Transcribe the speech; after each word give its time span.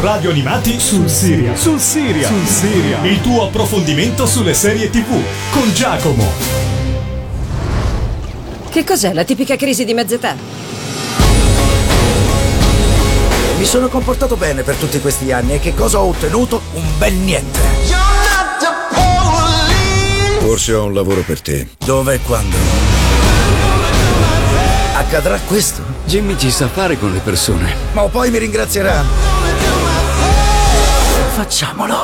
Radio 0.00 0.30
Animati 0.30 0.78
sul 0.78 1.08
Siria. 1.08 1.56
Sul 1.56 1.80
Siria. 1.80 2.28
Sul 2.28 2.46
Siria. 2.46 3.02
Il 3.02 3.20
tuo 3.20 3.48
approfondimento 3.48 4.26
sulle 4.26 4.54
serie 4.54 4.88
TV 4.90 5.08
con 5.50 5.72
Giacomo. 5.74 6.24
Che 8.70 8.84
cos'è 8.84 9.12
la 9.12 9.24
tipica 9.24 9.56
crisi 9.56 9.84
di 9.84 9.94
mezz'età? 9.94 10.36
Mi 13.58 13.64
sono 13.64 13.88
comportato 13.88 14.36
bene 14.36 14.62
per 14.62 14.76
tutti 14.76 15.00
questi 15.00 15.32
anni 15.32 15.54
e 15.54 15.58
che 15.58 15.74
cosa 15.74 15.98
ho 15.98 16.06
ottenuto? 16.06 16.62
Un 16.74 16.84
bel 16.96 17.14
niente. 17.14 17.58
Forse 20.38 20.74
ho 20.74 20.84
un 20.84 20.94
lavoro 20.94 21.22
per 21.22 21.40
te. 21.40 21.70
Dove 21.84 22.14
e 22.14 22.20
quando? 22.20 22.56
Accadrà 24.94 25.40
questo? 25.44 25.82
Jimmy 26.04 26.38
ci 26.38 26.52
sa 26.52 26.68
fare 26.68 26.96
con 26.96 27.12
le 27.12 27.18
persone. 27.18 27.74
Ma 27.94 28.02
poi 28.02 28.30
mi 28.30 28.38
ringrazierà. 28.38 29.57
Facciamolo. 31.38 31.94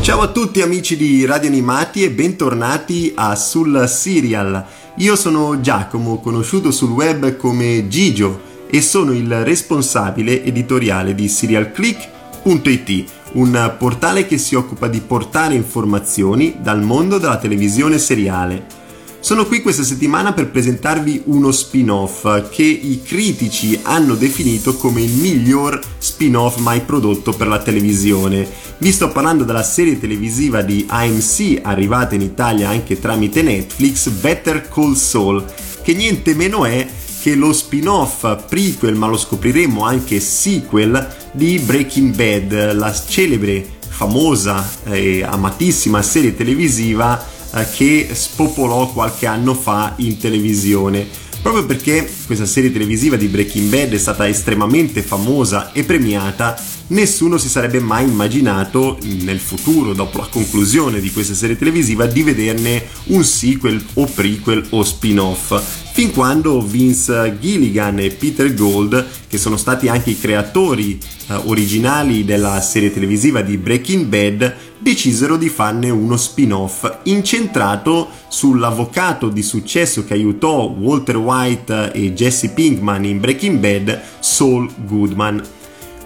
Ciao 0.00 0.20
a 0.22 0.28
tutti 0.28 0.62
amici 0.62 0.96
di 0.96 1.26
Radio 1.26 1.50
Animati 1.50 2.02
e 2.02 2.10
bentornati 2.10 3.12
a 3.14 3.36
Sul 3.36 3.86
Serial. 3.86 4.64
Io 4.94 5.16
sono 5.16 5.60
Giacomo, 5.60 6.18
conosciuto 6.20 6.70
sul 6.70 6.92
web 6.92 7.36
come 7.36 7.88
Gigio 7.88 8.40
e 8.70 8.80
sono 8.80 9.12
il 9.12 9.44
responsabile 9.44 10.42
editoriale 10.42 11.14
di 11.14 11.28
SerialClick.it, 11.28 13.10
un 13.32 13.74
portale 13.76 14.24
che 14.24 14.38
si 14.38 14.54
occupa 14.54 14.88
di 14.88 15.00
portare 15.00 15.52
informazioni 15.52 16.56
dal 16.58 16.80
mondo 16.80 17.18
della 17.18 17.36
televisione 17.36 17.98
seriale. 17.98 18.79
Sono 19.22 19.46
qui 19.46 19.60
questa 19.60 19.82
settimana 19.84 20.32
per 20.32 20.48
presentarvi 20.48 21.24
uno 21.26 21.52
spin-off 21.52 22.48
che 22.48 22.62
i 22.62 23.02
critici 23.04 23.78
hanno 23.82 24.14
definito 24.14 24.76
come 24.76 25.02
il 25.02 25.12
miglior 25.12 25.78
spin-off 25.98 26.56
mai 26.56 26.80
prodotto 26.80 27.32
per 27.32 27.46
la 27.46 27.60
televisione. 27.60 28.48
Vi 28.78 28.90
sto 28.90 29.12
parlando 29.12 29.44
della 29.44 29.62
serie 29.62 30.00
televisiva 30.00 30.62
di 30.62 30.86
AMC 30.88 31.60
arrivata 31.62 32.14
in 32.14 32.22
Italia 32.22 32.70
anche 32.70 32.98
tramite 32.98 33.42
Netflix, 33.42 34.08
Better 34.08 34.66
Call 34.66 34.94
Saul, 34.94 35.44
che 35.82 35.92
niente 35.92 36.34
meno 36.34 36.64
è 36.64 36.88
che 37.20 37.34
lo 37.34 37.52
spin-off 37.52 38.46
prequel, 38.48 38.94
ma 38.94 39.06
lo 39.06 39.18
scopriremo 39.18 39.84
anche 39.84 40.18
sequel 40.18 41.14
di 41.32 41.58
Breaking 41.58 42.14
Bad, 42.14 42.72
la 42.72 42.90
celebre, 42.92 43.64
famosa 43.86 44.66
e 44.84 45.22
amatissima 45.22 46.00
serie 46.00 46.34
televisiva 46.34 47.38
che 47.64 48.08
spopolò 48.12 48.90
qualche 48.92 49.26
anno 49.26 49.54
fa 49.54 49.94
in 49.96 50.18
televisione. 50.18 51.06
Proprio 51.42 51.64
perché 51.64 52.10
questa 52.26 52.44
serie 52.44 52.70
televisiva 52.70 53.16
di 53.16 53.26
Breaking 53.26 53.70
Bad 53.70 53.92
è 53.94 53.98
stata 53.98 54.28
estremamente 54.28 55.00
famosa 55.00 55.72
e 55.72 55.84
premiata, 55.84 56.60
nessuno 56.88 57.38
si 57.38 57.48
sarebbe 57.48 57.80
mai 57.80 58.04
immaginato 58.04 58.98
nel 59.22 59.40
futuro, 59.40 59.94
dopo 59.94 60.18
la 60.18 60.28
conclusione 60.30 61.00
di 61.00 61.10
questa 61.10 61.34
serie 61.34 61.56
televisiva, 61.56 62.04
di 62.04 62.22
vederne 62.22 62.86
un 63.06 63.24
sequel 63.24 63.82
o 63.94 64.04
prequel 64.04 64.66
o 64.70 64.84
spin-off 64.84 65.88
fin 66.00 66.12
quando 66.12 66.62
Vince 66.62 67.36
Gilligan 67.38 67.98
e 67.98 68.08
Peter 68.08 68.54
Gold, 68.54 69.06
che 69.28 69.36
sono 69.36 69.58
stati 69.58 69.86
anche 69.88 70.08
i 70.08 70.18
creatori 70.18 70.98
eh, 71.26 71.34
originali 71.44 72.24
della 72.24 72.58
serie 72.62 72.90
televisiva 72.90 73.42
di 73.42 73.58
Breaking 73.58 74.06
Bad, 74.06 74.54
decisero 74.78 75.36
di 75.36 75.50
farne 75.50 75.90
uno 75.90 76.16
spin-off 76.16 76.90
incentrato 77.02 78.08
sull'avvocato 78.28 79.28
di 79.28 79.42
successo 79.42 80.02
che 80.06 80.14
aiutò 80.14 80.74
Walter 80.74 81.18
White 81.18 81.92
e 81.92 82.14
Jesse 82.14 82.48
Pinkman 82.48 83.04
in 83.04 83.20
Breaking 83.20 83.58
Bad, 83.58 84.00
Saul 84.20 84.72
Goodman. 84.86 85.42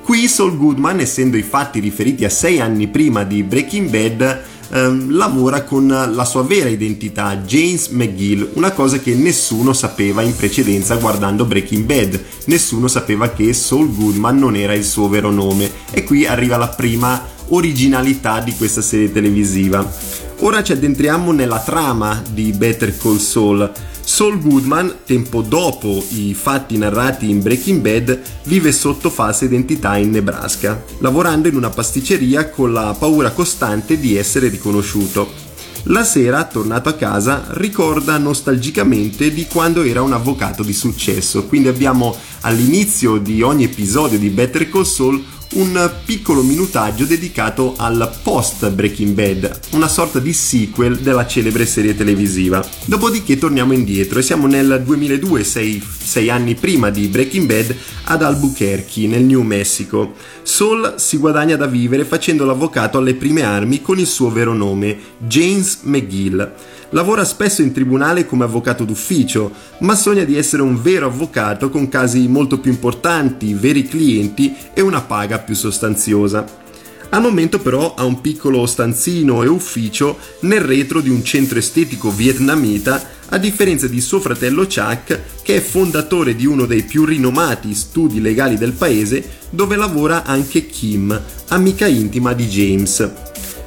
Qui 0.03 0.27
Saul 0.27 0.57
Goodman, 0.57 0.99
essendo 0.99 1.37
i 1.37 1.43
fatti 1.43 1.79
riferiti 1.79 2.25
a 2.25 2.31
sei 2.31 2.59
anni 2.59 2.89
prima 2.89 3.23
di 3.23 3.45
Breaking 3.45 3.89
Bad, 3.89 4.43
ehm, 4.75 5.17
lavora 5.17 5.63
con 5.63 5.87
la 5.87 6.25
sua 6.25 6.43
vera 6.43 6.69
identità, 6.69 7.37
James 7.39 7.89
McGill, 7.89 8.51
una 8.55 8.73
cosa 8.73 8.99
che 8.99 9.15
nessuno 9.15 9.73
sapeva 9.73 10.23
in 10.23 10.35
precedenza 10.37 10.97
guardando 10.97 11.45
Breaking 11.45 11.85
Bad. 11.85 12.23
Nessuno 12.47 12.89
sapeva 12.89 13.31
che 13.31 13.53
Saul 13.53 13.95
Goodman 13.95 14.39
non 14.39 14.57
era 14.57 14.75
il 14.75 14.85
suo 14.85 15.09
vero 15.09 15.31
nome. 15.31 15.71
E 15.91 16.05
qui 16.05 16.27
arriva 16.27 16.57
la 16.57 16.69
prima 16.69 17.33
originalità 17.49 18.41
di 18.41 18.55
questa 18.55 18.83
serie 18.83 19.13
televisiva. 19.13 19.89
Ora 20.41 20.63
ci 20.63 20.73
addentriamo 20.73 21.33
nella 21.33 21.61
trama 21.61 22.23
di 22.31 22.53
Better 22.53 22.97
Call 22.97 23.19
Saul. 23.19 23.71
Saul 24.05 24.39
Goodman, 24.39 24.99
tempo 25.07 25.41
dopo 25.41 26.05
i 26.11 26.35
fatti 26.35 26.77
narrati 26.77 27.31
in 27.31 27.41
Breaking 27.41 27.81
Bad, 27.81 28.21
vive 28.45 28.71
sotto 28.71 29.09
falsa 29.09 29.47
identità 29.47 29.97
in 29.97 30.11
Nebraska, 30.11 30.85
lavorando 30.99 31.49
in 31.49 31.57
una 31.57 31.71
pasticceria 31.71 32.51
con 32.51 32.73
la 32.73 32.95
paura 32.97 33.33
costante 33.33 33.99
di 33.99 34.17
essere 34.17 34.49
riconosciuto. 34.49 35.33
La 35.85 36.05
sera, 36.05 36.45
tornato 36.45 36.91
a 36.91 36.95
casa, 36.95 37.47
ricorda 37.53 38.17
nostalgicamente 38.19 39.33
di 39.33 39.47
quando 39.47 39.83
era 39.83 40.03
un 40.03 40.13
avvocato 40.13 40.63
di 40.63 40.73
successo, 40.73 41.47
quindi 41.47 41.69
abbiamo 41.69 42.15
all'inizio 42.43 43.17
di 43.17 43.43
ogni 43.43 43.65
episodio 43.65 44.19
di 44.19 44.29
Better 44.29 44.69
Call 44.69 44.85
Saul 44.85 45.25
un 45.55 45.91
piccolo 46.05 46.43
minutaggio 46.43 47.05
dedicato 47.05 47.75
al 47.77 48.13
post 48.23 48.69
Breaking 48.71 49.15
Bad, 49.15 49.61
una 49.73 49.89
sorta 49.89 50.19
di 50.19 50.33
sequel 50.33 50.99
della 50.99 51.27
celebre 51.27 51.67
serie 51.67 51.95
televisiva. 51.95 52.65
Dopodiché 52.87 53.39
torniamo 53.39 53.73
indietro 53.73 54.19
e 54.19 54.23
siamo 54.23 54.47
nel 54.47 54.83
2002, 54.85 55.45
sei, 55.45 55.83
sei 56.03 56.31
anni 56.31 56.55
prima 56.55 56.91
di 56.91 57.07
Breaking 57.07 57.47
Bad, 57.47 57.77
ad 58.05 58.23
Albuquerque, 58.23 59.07
nel 59.07 59.23
New 59.23 59.43
Mexico. 59.43 60.15
Saul 60.43 60.95
si 60.97 61.19
guadagna 61.19 61.57
da 61.57 61.67
vivere 61.67 62.05
facendo 62.05 62.45
l'avvocato 62.45 62.99
alle 62.99 63.15
prime 63.15 63.43
armi 63.43 63.81
con 63.81 63.99
il 63.99 64.07
suo 64.07 64.31
vero 64.31 64.55
nome, 64.55 64.99
James 65.19 65.81
McGill. 65.83 66.53
Lavora 66.95 67.25
spesso 67.25 67.61
in 67.61 67.73
tribunale 67.73 68.25
come 68.25 68.45
avvocato 68.45 68.85
d'ufficio, 68.85 69.51
ma 69.81 69.97
sogna 69.97 70.23
di 70.23 70.37
essere 70.37 70.63
un 70.63 70.81
vero 70.81 71.07
avvocato 71.07 71.69
con 71.69 71.89
casi 71.89 72.29
molto 72.29 72.61
più 72.61 72.71
importanti, 72.71 73.53
veri 73.53 73.83
clienti 73.89 74.55
e 74.73 74.81
una 74.81 75.01
paga 75.01 75.41
più 75.41 75.57
sostanziosa. 75.57 76.63
Al 77.11 77.21
momento 77.21 77.59
però 77.59 77.95
ha 77.97 78.05
un 78.05 78.21
piccolo 78.21 78.65
stanzino 78.67 79.43
e 79.43 79.49
ufficio 79.49 80.19
nel 80.43 80.61
retro 80.61 81.01
di 81.01 81.09
un 81.09 81.25
centro 81.25 81.59
estetico 81.59 82.13
vietnamita, 82.13 83.11
a 83.31 83.39
differenza 83.39 83.89
di 83.89 84.01
suo 84.01 84.21
fratello 84.21 84.63
Chuck, 84.63 85.43
che 85.43 85.57
è 85.57 85.61
fondatore 85.61 86.37
di 86.37 86.47
uno 86.47 86.65
dei 86.65 86.85
più 86.85 87.05
rinomati 87.05 87.75
studi 87.75 88.21
legali 88.21 88.57
del 88.57 88.73
paese, 88.73 89.31
dove 89.51 89.75
lavora 89.75 90.23
anche 90.23 90.67
Kim, 90.67 91.21
amica 91.49 91.87
intima 91.87 92.35
di 92.35 92.47
James. 92.47 93.11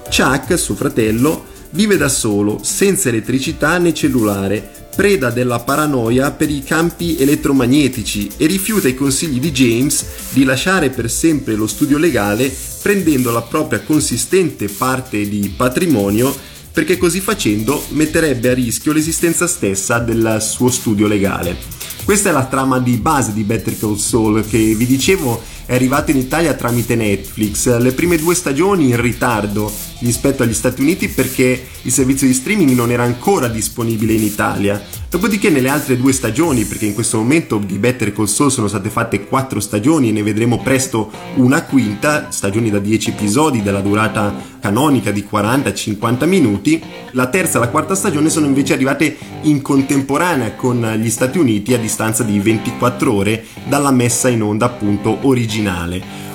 Chuck, 0.10 0.58
suo 0.58 0.76
fratello, 0.76 1.47
Vive 1.72 1.98
da 1.98 2.10
solo, 2.10 2.60
senza 2.64 3.10
elettricità 3.10 3.78
né 3.78 3.94
cellulare, 3.94 4.88
preda 4.96 5.30
della 5.30 5.60
paranoia 5.60 6.32
per 6.32 6.50
i 6.50 6.64
campi 6.64 7.18
elettromagnetici 7.20 8.32
e 8.38 8.48
rifiuta 8.48 8.88
i 8.88 8.96
consigli 8.96 9.40
di 9.40 9.52
James 9.52 10.06
di 10.32 10.44
lasciare 10.44 10.90
per 10.90 11.12
sempre 11.12 11.54
lo 11.54 11.68
studio 11.68 12.00
legale 12.00 12.52
prendendo 12.82 13.32
la 13.32 13.44
propria 13.44 13.82
consistente 13.82 14.68
parte 14.70 15.30
di 15.30 15.54
patrimonio 15.56 16.36
perché 16.72 16.98
così 16.98 17.20
facendo 17.20 17.84
metterebbe 17.90 18.50
a 18.50 18.54
rischio 18.54 18.92
l'esistenza 18.92 19.46
stessa 19.46 20.00
del 20.00 20.38
suo 20.40 20.72
studio 20.72 21.06
legale. 21.06 21.58
Questa 22.04 22.30
è 22.30 22.32
la 22.32 22.46
trama 22.46 22.80
di 22.80 22.98
base 22.98 23.34
di 23.34 23.44
Better 23.44 23.78
Call 23.78 23.98
Saul 23.98 24.48
che 24.48 24.74
vi 24.74 24.86
dicevo 24.86 25.42
è 25.68 25.76
arrivato 25.76 26.12
in 26.12 26.18
Italia 26.18 26.54
tramite 26.54 26.96
Netflix. 26.96 27.78
Le 27.78 27.92
prime 27.92 28.18
due 28.18 28.34
stagioni 28.34 28.88
in 28.88 29.00
ritardo 29.00 29.70
rispetto 30.00 30.42
agli 30.42 30.54
Stati 30.54 30.82
Uniti 30.82 31.10
perché 31.10 31.62
il 31.82 31.92
servizio 31.92 32.26
di 32.26 32.34
streaming 32.34 32.72
non 32.72 32.90
era 32.90 33.04
ancora 33.04 33.50
disponibile 33.50 34.14
in 34.14 34.24
Italia. 34.24 34.82
Dopodiché 35.10 35.50
nelle 35.50 35.70
altre 35.70 35.98
due 35.98 36.12
stagioni, 36.12 36.66
perché 36.66 36.86
in 36.86 36.94
questo 36.94 37.18
momento 37.18 37.62
di 37.66 37.78
Better 37.78 38.14
Call 38.14 38.26
Saul 38.26 38.52
sono 38.52 38.68
state 38.68 38.90
fatte 38.90 39.26
quattro 39.26 39.60
stagioni 39.60 40.10
e 40.10 40.12
ne 40.12 40.24
vedremo 40.24 40.60
presto 40.62 41.12
una 41.36 41.64
quinta, 41.64 42.30
stagioni 42.30 42.70
da 42.70 42.80
10 42.80 43.12
episodi 43.12 43.62
della 43.62 43.80
durata 43.80 44.36
canonica 44.60 45.12
di 45.12 45.26
40-50 45.30 46.26
minuti, 46.28 46.82
la 47.12 47.28
terza 47.28 47.58
e 47.58 47.62
la 47.62 47.70
quarta 47.70 47.96
stagione 47.96 48.30
sono 48.30 48.48
invece 48.48 48.74
arrivate 48.74 49.18
in 49.44 49.62
contemporanea 49.62 50.56
con 50.56 50.98
gli 51.00 51.10
Stati 51.10 51.38
Uniti 51.38 51.74
a 51.74 51.78
distanza 51.78 52.24
di 52.24 52.38
24 52.40 53.14
ore 53.14 53.46
dalla 53.66 53.92
messa 53.92 54.28
in 54.28 54.42
onda 54.42 54.66
appunto 54.66 55.20
originale. 55.22 55.57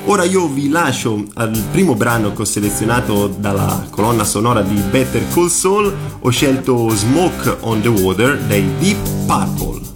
Ora 0.07 0.25
io 0.25 0.49
vi 0.49 0.69
lascio 0.69 1.25
al 1.35 1.57
primo 1.71 1.95
brano 1.95 2.33
che 2.33 2.43
ho 2.43 2.45
selezionato 2.45 3.29
dalla 3.29 3.87
colonna 3.89 4.25
sonora 4.25 4.63
di 4.63 4.75
Better 4.91 5.23
Call 5.33 5.49
Saul, 5.49 5.95
ho 6.21 6.31
scelto 6.31 6.89
Smoke 6.89 7.59
on 7.61 7.81
the 7.81 7.89
Water 7.89 8.37
dei 8.39 8.69
Deep 8.79 8.99
Purple. 9.27 9.92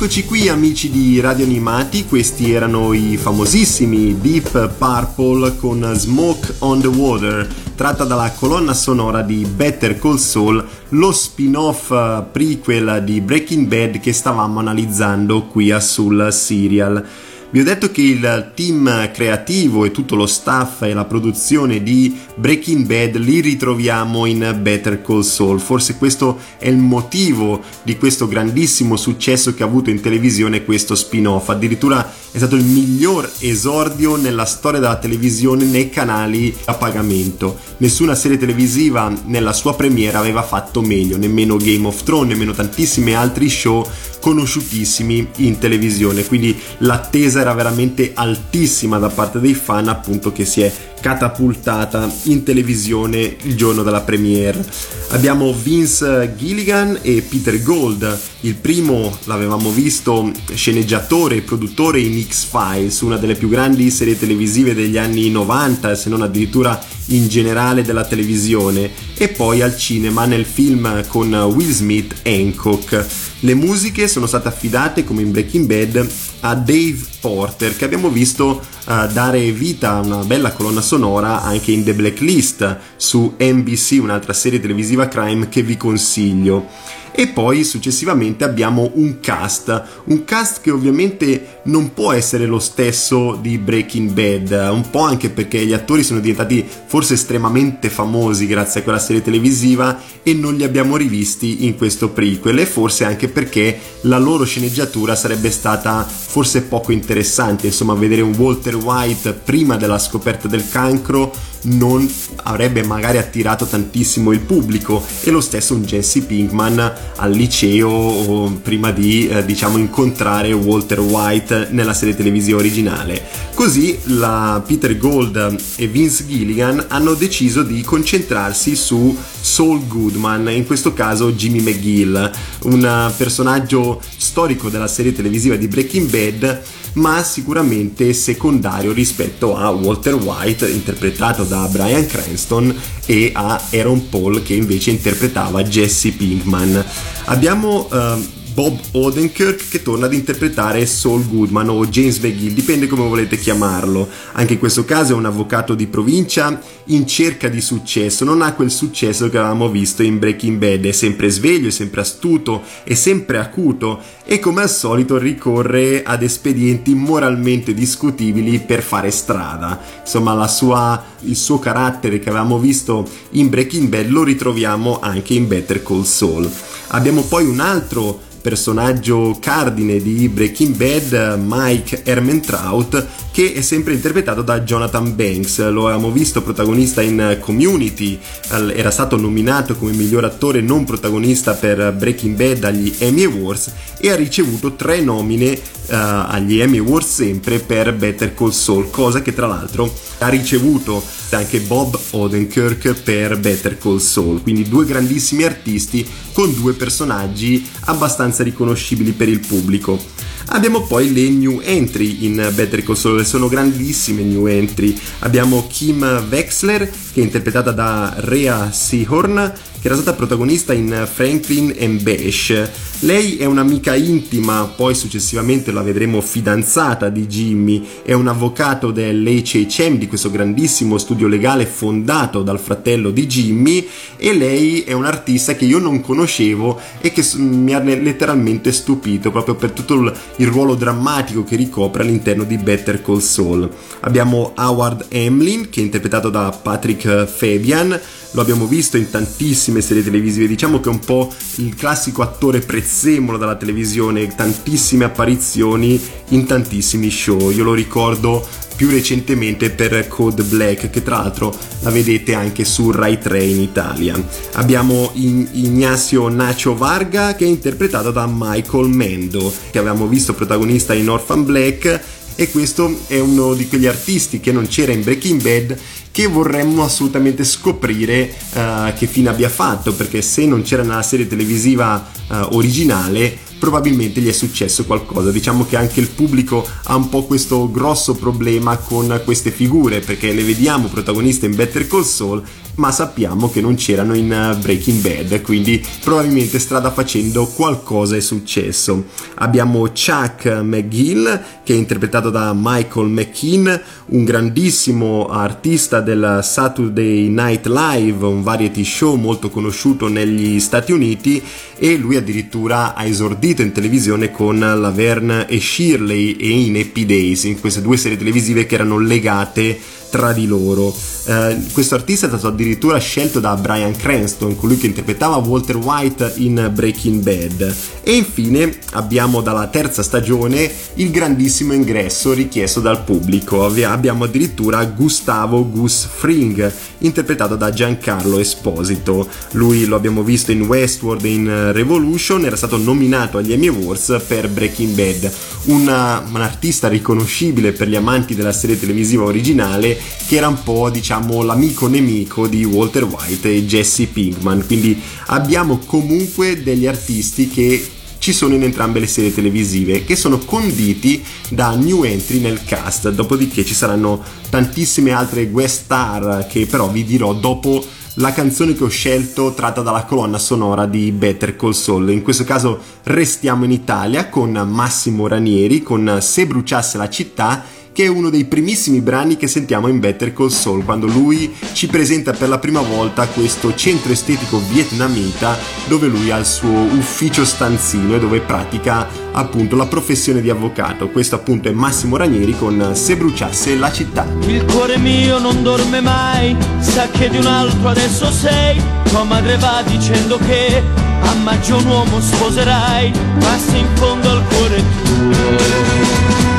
Rieccoci 0.00 0.24
qui 0.24 0.48
amici 0.48 0.90
di 0.90 1.20
Radio 1.20 1.44
Animati, 1.44 2.06
questi 2.06 2.52
erano 2.52 2.94
i 2.94 3.18
famosissimi 3.18 4.18
Deep 4.18 4.70
Purple 4.78 5.58
con 5.58 5.92
Smoke 5.94 6.54
on 6.60 6.80
the 6.80 6.86
Water, 6.86 7.46
tratta 7.74 8.04
dalla 8.04 8.32
colonna 8.32 8.72
sonora 8.72 9.20
di 9.20 9.44
Better 9.44 9.98
Call 9.98 10.16
Saul, 10.16 10.66
lo 10.88 11.12
spin-off 11.12 11.90
eh, 11.90 12.24
prequel 12.32 13.02
di 13.04 13.20
Breaking 13.20 13.66
Bad 13.66 14.00
che 14.00 14.14
stavamo 14.14 14.58
analizzando 14.58 15.42
qui 15.42 15.70
a 15.70 15.80
Sul 15.80 16.28
Serial. 16.32 17.06
Vi 17.50 17.60
ho 17.60 17.64
detto 17.64 17.90
che 17.90 18.00
il 18.00 18.52
team 18.54 19.10
creativo 19.12 19.84
e 19.84 19.90
tutto 19.90 20.14
lo 20.14 20.26
staff 20.26 20.80
e 20.80 20.94
la 20.94 21.04
produzione 21.04 21.82
di 21.82 22.16
Breaking 22.40 22.86
Bad 22.86 23.16
li 23.16 23.40
ritroviamo 23.40 24.24
in 24.24 24.58
Better 24.62 25.02
Call 25.02 25.20
Saul. 25.20 25.60
Forse 25.60 25.98
questo 25.98 26.38
è 26.56 26.68
il 26.68 26.78
motivo 26.78 27.60
di 27.82 27.98
questo 27.98 28.26
grandissimo 28.26 28.96
successo 28.96 29.52
che 29.52 29.62
ha 29.62 29.66
avuto 29.66 29.90
in 29.90 30.00
televisione 30.00 30.64
questo 30.64 30.94
spin-off. 30.94 31.50
Addirittura 31.50 32.10
è 32.30 32.38
stato 32.38 32.56
il 32.56 32.64
miglior 32.64 33.30
esordio 33.40 34.16
nella 34.16 34.46
storia 34.46 34.80
della 34.80 34.96
televisione 34.96 35.64
nei 35.64 35.90
canali 35.90 36.56
a 36.64 36.74
pagamento. 36.74 37.58
Nessuna 37.76 38.14
serie 38.14 38.38
televisiva 38.38 39.12
nella 39.26 39.52
sua 39.52 39.74
premiera 39.74 40.18
aveva 40.18 40.42
fatto 40.42 40.80
meglio, 40.80 41.18
nemmeno 41.18 41.58
Game 41.58 41.86
of 41.86 42.02
Thrones, 42.04 42.32
nemmeno 42.32 42.52
tantissimi 42.52 43.14
altri 43.14 43.50
show 43.50 43.86
conosciutissimi 44.18 45.28
in 45.36 45.58
televisione. 45.58 46.24
Quindi 46.24 46.58
l'attesa 46.78 47.40
era 47.40 47.52
veramente 47.52 48.12
altissima 48.14 48.98
da 48.98 49.08
parte 49.08 49.40
dei 49.40 49.54
fan 49.54 49.88
appunto 49.88 50.32
che 50.32 50.46
si 50.46 50.62
è 50.62 50.72
catapultata 51.00 52.10
in 52.24 52.42
televisione 52.42 53.36
il 53.42 53.56
giorno 53.56 53.82
della 53.82 54.02
premiere. 54.02 54.64
Abbiamo 55.08 55.52
Vince 55.52 56.34
Gilligan 56.36 56.98
e 57.02 57.22
Peter 57.22 57.60
Gold. 57.62 58.18
Il 58.42 58.54
primo 58.54 59.16
l'avevamo 59.24 59.70
visto 59.70 60.30
sceneggiatore 60.54 61.36
e 61.36 61.40
produttore 61.42 62.00
in 62.00 62.22
X-Files, 62.22 63.00
una 63.00 63.16
delle 63.16 63.34
più 63.34 63.48
grandi 63.48 63.90
serie 63.90 64.18
televisive 64.18 64.74
degli 64.74 64.96
anni 64.98 65.30
90, 65.30 65.94
se 65.94 66.08
non 66.08 66.22
addirittura 66.22 66.80
in 67.06 67.26
generale 67.26 67.82
della 67.82 68.04
televisione, 68.04 68.90
e 69.16 69.28
poi 69.28 69.62
al 69.62 69.76
cinema 69.76 70.26
nel 70.26 70.44
film 70.44 71.04
con 71.08 71.32
Will 71.34 71.70
Smith 71.70 72.14
Hancock. 72.24 73.06
Le 73.40 73.54
musiche 73.54 74.06
sono 74.06 74.26
state 74.26 74.48
affidate, 74.48 75.04
come 75.04 75.22
in 75.22 75.32
Breaking 75.32 75.66
Bad, 75.66 76.08
a 76.40 76.54
Dave 76.54 76.98
Porter, 77.20 77.76
che 77.76 77.84
abbiamo 77.84 78.08
visto 78.08 78.62
uh, 78.86 79.06
dare 79.12 79.50
vita 79.52 79.94
a 79.94 80.00
una 80.00 80.24
bella 80.24 80.52
colonna 80.52 80.80
sonora 80.80 81.42
anche 81.42 81.72
in 81.72 81.84
The 81.84 81.94
Blacklist 81.94 82.78
su 82.96 83.34
NBC, 83.38 83.98
un'altra 84.00 84.32
serie 84.32 84.60
televisiva 84.60 85.08
crime 85.08 85.48
che 85.48 85.62
vi 85.62 85.76
consiglio. 85.76 86.66
E 87.12 87.28
poi 87.28 87.64
successivamente 87.64 88.44
abbiamo 88.44 88.92
un 88.94 89.20
cast, 89.20 89.82
un 90.04 90.24
cast 90.24 90.60
che 90.62 90.70
ovviamente 90.70 91.59
non 91.64 91.92
può 91.92 92.12
essere 92.12 92.46
lo 92.46 92.58
stesso 92.58 93.38
di 93.40 93.58
Breaking 93.58 94.10
Bad, 94.12 94.70
un 94.72 94.88
po' 94.90 95.00
anche 95.00 95.30
perché 95.30 95.64
gli 95.64 95.72
attori 95.72 96.02
sono 96.02 96.20
diventati 96.20 96.66
forse 96.86 97.14
estremamente 97.14 97.90
famosi 97.90 98.46
grazie 98.46 98.80
a 98.80 98.82
quella 98.82 98.98
serie 98.98 99.22
televisiva 99.22 100.00
e 100.22 100.32
non 100.32 100.54
li 100.54 100.64
abbiamo 100.64 100.96
rivisti 100.96 101.66
in 101.66 101.76
questo 101.76 102.10
prequel 102.10 102.58
e 102.58 102.66
forse 102.66 103.04
anche 103.04 103.28
perché 103.28 103.78
la 104.02 104.18
loro 104.18 104.44
sceneggiatura 104.44 105.14
sarebbe 105.14 105.50
stata 105.50 106.06
forse 106.06 106.62
poco 106.62 106.92
interessante, 106.92 107.66
insomma 107.66 107.94
vedere 107.94 108.22
un 108.22 108.34
Walter 108.36 108.76
White 108.76 109.32
prima 109.32 109.76
della 109.76 109.98
scoperta 109.98 110.48
del 110.48 110.68
cancro 110.68 111.32
non 111.62 112.10
avrebbe 112.44 112.82
magari 112.84 113.18
attirato 113.18 113.66
tantissimo 113.66 114.32
il 114.32 114.40
pubblico 114.40 115.04
e 115.22 115.30
lo 115.30 115.40
stesso 115.40 115.74
un 115.74 115.82
Jesse 115.82 116.22
Pinkman 116.22 116.92
al 117.16 117.30
liceo 117.32 118.58
prima 118.62 118.92
di 118.92 119.28
eh, 119.28 119.44
diciamo 119.44 119.76
incontrare 119.76 120.52
Walter 120.52 121.00
White 121.00 121.49
nella 121.70 121.94
serie 121.94 122.16
televisiva 122.16 122.58
originale. 122.58 123.22
Così 123.54 123.98
la 124.04 124.62
Peter 124.66 124.96
Gold 124.96 125.56
e 125.76 125.86
Vince 125.86 126.26
Gilligan 126.26 126.86
hanno 126.88 127.14
deciso 127.14 127.62
di 127.62 127.82
concentrarsi 127.82 128.74
su 128.74 129.16
Saul 129.40 129.86
Goodman, 129.86 130.50
in 130.50 130.66
questo 130.66 130.92
caso 130.92 131.32
Jimmy 131.32 131.60
McGill, 131.60 132.30
un 132.62 133.12
personaggio 133.16 134.00
storico 134.16 134.68
della 134.68 134.88
serie 134.88 135.12
televisiva 135.12 135.56
di 135.56 135.68
Breaking 135.68 136.08
Bad 136.08 136.62
ma 136.94 137.22
sicuramente 137.22 138.12
secondario 138.12 138.92
rispetto 138.92 139.56
a 139.56 139.70
Walter 139.70 140.14
White 140.14 140.68
interpretato 140.68 141.44
da 141.44 141.68
Brian 141.70 142.06
Cranston 142.06 142.74
e 143.06 143.30
a 143.32 143.60
Aaron 143.72 144.08
Paul 144.08 144.42
che 144.42 144.54
invece 144.54 144.90
interpretava 144.90 145.62
Jesse 145.62 146.10
Pinkman. 146.10 146.84
Abbiamo 147.26 147.88
uh, 147.90 148.38
Bob 148.52 148.78
Odenkirk 148.92 149.68
che 149.68 149.82
torna 149.82 150.06
ad 150.06 150.12
interpretare 150.12 150.84
Saul 150.86 151.26
Goodman 151.26 151.68
o 151.68 151.86
James 151.86 152.18
McGill, 152.18 152.52
dipende 152.52 152.86
come 152.86 153.06
volete 153.06 153.38
chiamarlo. 153.38 154.08
Anche 154.32 154.54
in 154.54 154.58
questo 154.58 154.84
caso 154.84 155.12
è 155.12 155.16
un 155.16 155.24
avvocato 155.24 155.74
di 155.74 155.86
provincia 155.86 156.60
in 156.86 157.06
cerca 157.06 157.48
di 157.48 157.60
successo, 157.60 158.24
non 158.24 158.42
ha 158.42 158.52
quel 158.54 158.70
successo 158.70 159.28
che 159.28 159.38
avevamo 159.38 159.68
visto 159.68 160.02
in 160.02 160.18
Breaking 160.18 160.58
Bad, 160.58 160.84
è 160.84 160.92
sempre 160.92 161.30
sveglio, 161.30 161.68
è 161.68 161.70
sempre 161.70 162.00
astuto, 162.00 162.62
è 162.82 162.94
sempre 162.94 163.38
acuto 163.38 164.00
e 164.24 164.38
come 164.38 164.62
al 164.62 164.70
solito 164.70 165.16
ricorre 165.18 166.02
ad 166.02 166.22
espedienti 166.22 166.94
moralmente 166.94 167.74
discutibili 167.74 168.58
per 168.60 168.82
fare 168.82 169.10
strada. 169.10 169.80
Insomma, 170.00 170.46
sua, 170.48 171.02
il 171.20 171.36
suo 171.36 171.58
carattere 171.58 172.18
che 172.18 172.28
avevamo 172.28 172.58
visto 172.58 173.08
in 173.30 173.48
Breaking 173.48 173.88
Bad 173.88 174.08
lo 174.08 174.22
ritroviamo 174.22 174.98
anche 175.00 175.34
in 175.34 175.46
Better 175.46 175.82
Call 175.82 176.02
Saul. 176.02 176.50
Abbiamo 176.88 177.22
poi 177.22 177.46
un 177.46 177.60
altro 177.60 178.28
personaggio 178.40 179.36
cardine 179.40 180.00
di 180.00 180.28
Breaking 180.28 180.74
Bad, 180.74 181.38
Mike 181.42 182.02
Ermentrout, 182.04 183.06
che 183.40 183.54
è 183.54 183.62
sempre 183.62 183.94
interpretato 183.94 184.42
da 184.42 184.60
Jonathan 184.60 185.16
Banks. 185.16 185.66
Lo 185.70 185.86
avevamo 185.86 186.10
visto 186.10 186.42
protagonista 186.42 187.00
in 187.00 187.38
Community, 187.40 188.18
era 188.50 188.90
stato 188.90 189.16
nominato 189.16 189.76
come 189.76 189.92
miglior 189.92 190.26
attore 190.26 190.60
non 190.60 190.84
protagonista 190.84 191.54
per 191.54 191.94
Breaking 191.94 192.36
Bad 192.36 192.64
agli 192.64 192.94
Emmy 192.98 193.24
Awards 193.24 193.72
e 193.98 194.10
ha 194.10 194.14
ricevuto 194.14 194.74
tre 194.74 195.00
nomine 195.00 195.52
uh, 195.52 195.58
agli 195.88 196.60
Emmy 196.60 196.80
Awards 196.80 197.14
sempre 197.14 197.60
per 197.60 197.94
Better 197.94 198.34
Call 198.34 198.50
Saul, 198.50 198.90
cosa 198.90 199.22
che 199.22 199.32
tra 199.32 199.46
l'altro 199.46 199.90
ha 200.18 200.28
ricevuto 200.28 201.02
anche 201.30 201.60
Bob 201.60 201.98
Odenkirk 202.10 202.92
per 203.00 203.38
Better 203.38 203.78
Call 203.78 204.00
Saul, 204.00 204.42
quindi 204.42 204.68
due 204.68 204.84
grandissimi 204.84 205.44
artisti 205.44 206.06
con 206.34 206.52
due 206.52 206.74
personaggi 206.74 207.66
abbastanza 207.86 208.42
riconoscibili 208.42 209.12
per 209.12 209.30
il 209.30 209.40
pubblico. 209.40 210.28
Abbiamo 210.52 210.82
poi 210.82 211.12
le 211.12 211.28
new 211.28 211.60
entry 211.62 212.24
in 212.24 212.50
Better 212.54 212.82
Saul, 212.96 213.24
sono 213.24 213.46
grandissime 213.46 214.22
new 214.22 214.46
entry. 214.46 214.98
Abbiamo 215.20 215.68
Kim 215.68 216.26
Wexler, 216.28 216.90
che 217.12 217.20
è 217.20 217.24
interpretata 217.24 217.72
da 217.72 218.14
Rhea 218.18 218.70
Seahorn, 218.70 219.52
che 219.80 219.86
era 219.86 219.96
stata 219.96 220.14
protagonista 220.14 220.72
in 220.72 221.08
Franklin 221.10 221.74
and 221.80 222.02
Bash. 222.02 222.70
Lei 223.00 223.38
è 223.38 223.46
un'amica 223.46 223.94
intima, 223.94 224.70
poi 224.76 224.94
successivamente 224.94 225.72
la 225.72 225.80
vedremo 225.80 226.20
fidanzata 226.20 227.08
di 227.08 227.26
Jimmy, 227.26 227.82
è 228.02 228.12
un 228.12 228.28
avvocato 228.28 228.90
dell'HHM, 228.90 229.96
di 229.96 230.06
questo 230.06 230.30
grandissimo 230.30 230.98
studio 230.98 231.26
legale 231.26 231.64
fondato 231.64 232.42
dal 232.42 232.60
fratello 232.60 233.10
di 233.10 233.26
Jimmy, 233.26 233.88
e 234.18 234.34
lei 234.34 234.82
è 234.82 234.92
un'artista 234.92 235.54
che 235.54 235.64
io 235.64 235.78
non 235.78 236.02
conoscevo 236.02 236.78
e 237.00 237.10
che 237.10 237.24
mi 237.36 237.72
ha 237.72 237.80
letteralmente 237.80 238.70
stupito 238.70 239.30
proprio 239.30 239.54
per 239.54 239.70
tutto 239.70 239.94
il 240.36 240.46
ruolo 240.46 240.74
drammatico 240.74 241.42
che 241.42 241.56
ricopre 241.56 242.02
all'interno 242.02 242.44
di 242.44 242.58
Better 242.58 243.00
Call 243.00 243.20
Saul. 243.20 243.66
Abbiamo 244.00 244.52
Howard 244.56 245.06
Hamlin, 245.10 245.70
che 245.70 245.80
è 245.80 245.84
interpretato 245.84 246.28
da 246.28 246.50
Patrick 246.50 246.98
Fabian, 247.26 248.00
lo 248.32 248.40
abbiamo 248.40 248.66
visto 248.66 248.96
in 248.96 249.10
tantissime 249.10 249.80
serie 249.80 250.04
televisive, 250.04 250.46
diciamo 250.46 250.80
che 250.80 250.88
è 250.88 250.92
un 250.92 251.00
po' 251.00 251.32
il 251.56 251.74
classico 251.74 252.22
attore 252.22 252.60
prezzemolo 252.60 253.38
della 253.38 253.56
televisione, 253.56 254.34
tantissime 254.34 255.04
apparizioni 255.04 256.00
in 256.28 256.46
tantissimi 256.46 257.10
show, 257.10 257.50
io 257.50 257.64
lo 257.64 257.74
ricordo 257.74 258.46
più 258.80 258.88
recentemente 258.88 259.68
per 259.68 260.08
Code 260.08 260.42
Black 260.42 260.88
che 260.88 261.02
tra 261.02 261.18
l'altro 261.18 261.54
la 261.80 261.90
vedete 261.90 262.32
anche 262.32 262.64
su 262.64 262.90
Rai 262.90 263.18
3 263.18 263.42
in 263.42 263.60
Italia. 263.60 264.14
Abbiamo 264.52 265.10
Ignacio 265.12 266.30
Nacho 266.30 266.74
Varga 266.74 267.34
che 267.34 267.44
è 267.44 267.48
interpretato 267.48 268.10
da 268.10 268.26
Michael 268.26 268.88
Mendo 268.88 269.52
che 269.70 269.76
avevamo 269.76 270.06
visto 270.06 270.32
protagonista 270.32 270.94
in 270.94 271.10
Orphan 271.10 271.44
Black. 271.44 272.00
E 272.36 272.50
questo 272.50 273.00
è 273.06 273.18
uno 273.18 273.52
di 273.52 273.68
quegli 273.68 273.84
artisti 273.84 274.40
che 274.40 274.50
non 274.50 274.66
c'era 274.66 274.92
in 274.92 275.02
Breaking 275.02 275.42
Bad 275.42 275.78
che 276.10 276.26
vorremmo 276.26 276.84
assolutamente 276.84 277.44
scoprire 277.44 278.34
uh, 278.54 278.92
che 278.96 279.06
fine 279.06 279.28
abbia 279.28 279.48
fatto 279.48 279.92
perché 279.92 280.22
se 280.22 280.44
non 280.46 280.62
c'era 280.62 280.82
nella 280.82 281.02
serie 281.02 281.26
televisiva 281.26 282.10
uh, 282.28 282.34
originale 282.56 283.48
probabilmente 283.60 284.20
gli 284.20 284.28
è 284.28 284.32
successo 284.32 284.84
qualcosa. 284.86 285.30
Diciamo 285.30 285.66
che 285.66 285.76
anche 285.76 286.00
il 286.00 286.08
pubblico 286.08 286.66
ha 286.84 286.96
un 286.96 287.08
po' 287.10 287.24
questo 287.24 287.70
grosso 287.70 288.14
problema 288.14 288.78
con 288.78 289.20
queste 289.24 289.50
figure 289.52 290.00
perché 290.00 290.32
le 290.32 290.42
vediamo 290.42 290.88
protagoniste 290.88 291.46
in 291.46 291.54
Better 291.54 291.86
Call 291.86 292.02
Saul 292.02 292.42
ma 292.80 292.90
sappiamo 292.90 293.50
che 293.50 293.60
non 293.60 293.74
c'erano 293.74 294.14
in 294.14 294.32
eh, 294.32 294.56
Breaking 294.56 295.00
Bad, 295.00 295.42
quindi 295.42 295.84
probabilmente 296.02 296.58
strada 296.58 296.90
facendo 296.90 297.46
qualcosa 297.46 298.16
è 298.16 298.20
successo. 298.20 299.04
Abbiamo 299.34 299.82
Chuck 299.88 300.46
McGill 300.62 301.42
che 301.62 301.74
è 301.74 301.76
interpretato 301.76 302.30
da 302.30 302.52
Michael 302.56 303.08
McKean, 303.08 303.80
un 304.06 304.24
grandissimo 304.24 305.28
artista 305.28 306.00
del 306.00 306.40
Saturday 306.42 307.28
Night 307.28 307.66
Live, 307.66 308.24
un 308.24 308.42
variety 308.42 308.82
show 308.82 309.14
molto 309.16 309.50
conosciuto 309.50 310.08
negli 310.08 310.58
Stati 310.58 310.90
Uniti 310.90 311.40
e 311.76 311.96
lui 311.96 312.16
addirittura 312.16 312.94
ha 312.94 313.04
esordito 313.04 313.60
in 313.60 313.72
televisione 313.72 314.30
con 314.30 314.58
Laverne 314.58 315.46
e 315.46 315.60
Shirley 315.60 316.32
e 316.32 316.48
in 316.48 316.76
Happy 316.76 317.04
Days, 317.04 317.44
in 317.44 317.60
queste 317.60 317.82
due 317.82 317.98
serie 317.98 318.16
televisive 318.16 318.64
che 318.64 318.74
erano 318.74 318.98
legate 318.98 319.78
tra 320.10 320.32
di 320.32 320.46
loro. 320.46 320.94
Eh, 321.24 321.56
questo 321.72 321.94
artista 321.94 322.26
è 322.26 322.28
stato 322.28 322.48
addirittura 322.48 322.98
scelto 322.98 323.40
da 323.40 323.54
Brian 323.54 323.96
Cranston, 323.96 324.56
colui 324.56 324.76
che 324.76 324.86
interpretava 324.86 325.36
Walter 325.36 325.76
White 325.76 326.32
in 326.36 326.70
Breaking 326.72 327.22
Bad. 327.22 327.74
E 328.02 328.14
infine 328.14 328.76
abbiamo 328.92 329.40
dalla 329.40 329.68
terza 329.68 330.02
stagione 330.02 330.70
il 330.94 331.10
grandissimo 331.10 331.72
ingresso 331.72 332.32
richiesto 332.32 332.80
dal 332.80 333.04
pubblico. 333.04 333.64
Abbiamo 333.64 334.24
addirittura 334.24 334.84
Gustavo 334.84 335.68
Gus 335.70 336.08
Fring, 336.12 336.72
interpretato 336.98 337.56
da 337.56 337.70
Giancarlo 337.70 338.38
Esposito. 338.38 339.28
Lui 339.52 339.84
lo 339.84 339.96
abbiamo 339.96 340.22
visto 340.22 340.50
in 340.50 340.62
Westworld 340.62 341.24
e 341.24 341.28
in 341.28 341.72
Revolution, 341.72 342.44
era 342.44 342.56
stato 342.56 342.76
nominato 342.76 343.38
agli 343.38 343.52
Emmy 343.52 343.68
Awards 343.68 344.22
per 344.26 344.48
Breaking 344.48 344.94
Bad. 344.94 345.32
Una, 345.64 346.24
un 346.26 346.40
artista 346.40 346.88
riconoscibile 346.88 347.72
per 347.72 347.88
gli 347.88 347.96
amanti 347.96 348.34
della 348.34 348.52
serie 348.52 348.78
televisiva 348.80 349.24
originale 349.24 349.98
che 350.26 350.36
era 350.36 350.48
un 350.48 350.62
po' 350.62 350.90
diciamo 350.90 351.42
l'amico 351.42 351.86
nemico 351.86 352.46
di 352.46 352.64
Walter 352.64 353.04
White 353.04 353.48
e 353.48 353.64
Jesse 353.66 354.06
Pinkman 354.06 354.64
quindi 354.66 355.00
abbiamo 355.26 355.78
comunque 355.84 356.62
degli 356.62 356.86
artisti 356.86 357.48
che 357.48 357.88
ci 358.18 358.32
sono 358.32 358.54
in 358.54 358.62
entrambe 358.62 359.00
le 359.00 359.06
serie 359.06 359.32
televisive 359.32 360.04
che 360.04 360.14
sono 360.14 360.38
conditi 360.38 361.24
da 361.48 361.74
new 361.74 362.04
entry 362.04 362.38
nel 362.38 362.62
cast 362.64 363.10
dopodiché 363.10 363.64
ci 363.64 363.74
saranno 363.74 364.22
tantissime 364.50 365.12
altre 365.12 365.48
guest 365.48 365.84
star 365.84 366.46
che 366.48 366.66
però 366.66 366.88
vi 366.88 367.04
dirò 367.04 367.32
dopo 367.32 367.82
la 368.14 368.32
canzone 368.32 368.74
che 368.74 368.84
ho 368.84 368.88
scelto 368.88 369.54
tratta 369.54 369.82
dalla 369.82 370.04
colonna 370.04 370.38
sonora 370.38 370.84
di 370.86 371.12
Better 371.12 371.54
Call 371.54 371.70
Saul. 371.70 372.10
In 372.10 372.22
questo 372.22 372.44
caso 372.44 372.80
restiamo 373.04 373.64
in 373.64 373.70
Italia 373.70 374.28
con 374.28 374.50
Massimo 374.50 375.28
Ranieri 375.28 375.82
con 375.82 376.18
Se 376.20 376.46
bruciasse 376.46 376.98
la 376.98 377.08
città 377.08 377.62
che 378.00 378.06
è 378.06 378.08
uno 378.08 378.30
dei 378.30 378.46
primissimi 378.46 379.02
brani 379.02 379.36
che 379.36 379.46
sentiamo 379.46 379.86
in 379.86 380.00
Better 380.00 380.32
Call 380.32 380.48
Saul, 380.48 380.86
quando 380.86 381.06
lui 381.06 381.54
ci 381.74 381.86
presenta 381.86 382.32
per 382.32 382.48
la 382.48 382.58
prima 382.58 382.80
volta 382.80 383.28
questo 383.28 383.74
centro 383.74 384.10
estetico 384.10 384.58
vietnamita 384.70 385.58
dove 385.86 386.06
lui 386.06 386.30
ha 386.30 386.38
il 386.38 386.46
suo 386.46 386.70
ufficio 386.70 387.44
stanzino 387.44 388.14
e 388.14 388.18
dove 388.18 388.40
pratica 388.40 389.06
appunto 389.32 389.76
la 389.76 389.84
professione 389.84 390.40
di 390.40 390.48
avvocato. 390.48 391.10
Questo 391.10 391.34
appunto 391.34 391.68
è 391.68 391.72
Massimo 391.72 392.16
Ranieri 392.16 392.56
con 392.56 392.92
Se 392.94 393.18
bruciasse 393.18 393.76
la 393.76 393.92
città. 393.92 394.26
Il 394.46 394.64
cuore 394.64 394.96
mio 394.96 395.38
non 395.38 395.62
dorme 395.62 396.00
mai, 396.00 396.56
sa 396.78 397.06
che 397.10 397.28
di 397.28 397.36
un 397.36 397.44
altro 397.44 397.86
adesso 397.86 398.32
sei. 398.32 398.80
Tua 399.10 399.24
madre 399.24 399.58
va 399.58 399.82
dicendo 399.84 400.38
che 400.38 400.82
a 401.20 401.34
maggio 401.34 401.76
un 401.76 401.84
uomo 401.84 402.18
sposerai, 402.18 403.12
ma 403.42 403.58
in 403.74 403.86
fondo 403.96 404.30
al 404.30 404.42
cuore 404.46 404.82
tuo 405.04 406.49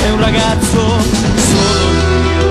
c'è 0.00 0.10
un 0.10 0.20
ragazzo 0.20 0.80
solo 1.50 1.86
io. 2.32 2.48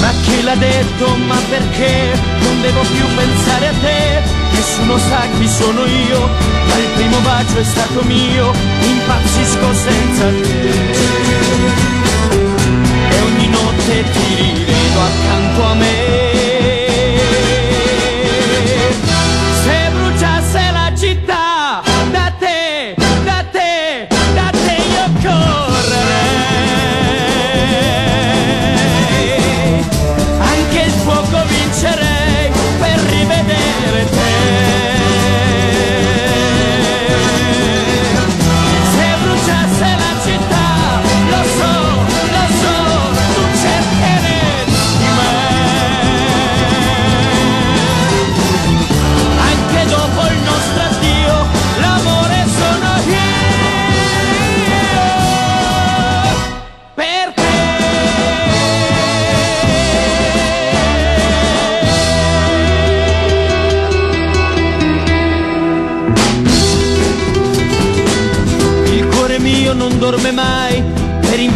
Ma 0.00 0.10
chi 0.22 0.42
l'ha 0.42 0.56
detto, 0.56 1.16
ma 1.28 1.38
perché 1.48 2.18
non 2.40 2.60
devo 2.60 2.80
più 2.80 3.06
pensare 3.14 3.68
a 3.68 3.74
te? 3.80 4.22
Nessuno 4.52 4.98
sa 4.98 5.20
chi 5.38 5.48
sono 5.48 5.84
io, 5.84 6.28
ma 6.66 6.76
il 6.76 6.88
primo 6.96 7.18
bacio 7.20 7.58
è 7.58 7.64
stato 7.64 8.02
mio, 8.02 8.52
impazzisco 8.80 9.74
senza 9.74 10.24
te. 10.24 10.70
E 13.10 13.20
ogni 13.20 13.48
notte 13.48 14.04
ti 14.10 14.34
rivedo 14.34 15.00
accanto 15.00 15.64
a 15.64 15.74
me. 15.74 16.81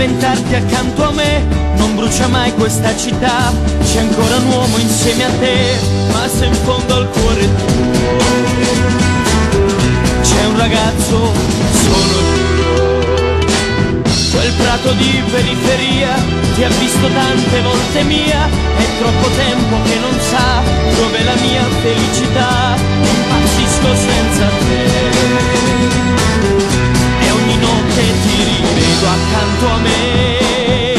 Inventarti 0.06 0.54
accanto 0.54 1.04
a 1.04 1.10
me 1.10 1.44
Non 1.76 1.96
brucia 1.96 2.28
mai 2.28 2.52
questa 2.54 2.96
città 2.96 3.52
C'è 3.82 3.98
ancora 3.98 4.36
un 4.36 4.46
uomo 4.48 4.78
insieme 4.78 5.24
a 5.24 5.30
te 5.30 5.78
Ma 6.12 6.28
se 6.28 6.46
in 6.46 6.54
fondo 6.54 6.94
al 6.94 7.08
cuore 7.10 7.48
tuo 7.56 7.66
C'è 10.22 10.46
un 10.46 10.56
ragazzo 10.56 11.32
solo. 11.72 12.18
Io 12.56 13.54
Quel 14.30 14.52
prato 14.52 14.92
di 14.92 15.22
periferia 15.30 16.14
Ti 16.54 16.64
ha 16.64 16.68
visto 16.68 17.08
tante 17.08 17.60
volte 17.62 18.02
mia 18.04 18.46
È 18.78 18.98
troppo 18.98 19.28
tempo 19.36 19.76
che 19.84 19.98
non 19.98 20.18
sa 20.20 20.62
Dov'è 20.94 21.22
la 21.24 21.34
mia 21.34 21.64
felicità 21.82 22.76
Impazzisco 23.02 23.94
senza 23.94 24.46
te 24.68 26.55
notte 27.96 28.20
ti 28.20 28.44
rivedo 28.44 29.08
accanto 29.08 29.68
a 29.68 29.78
me. 29.78 30.95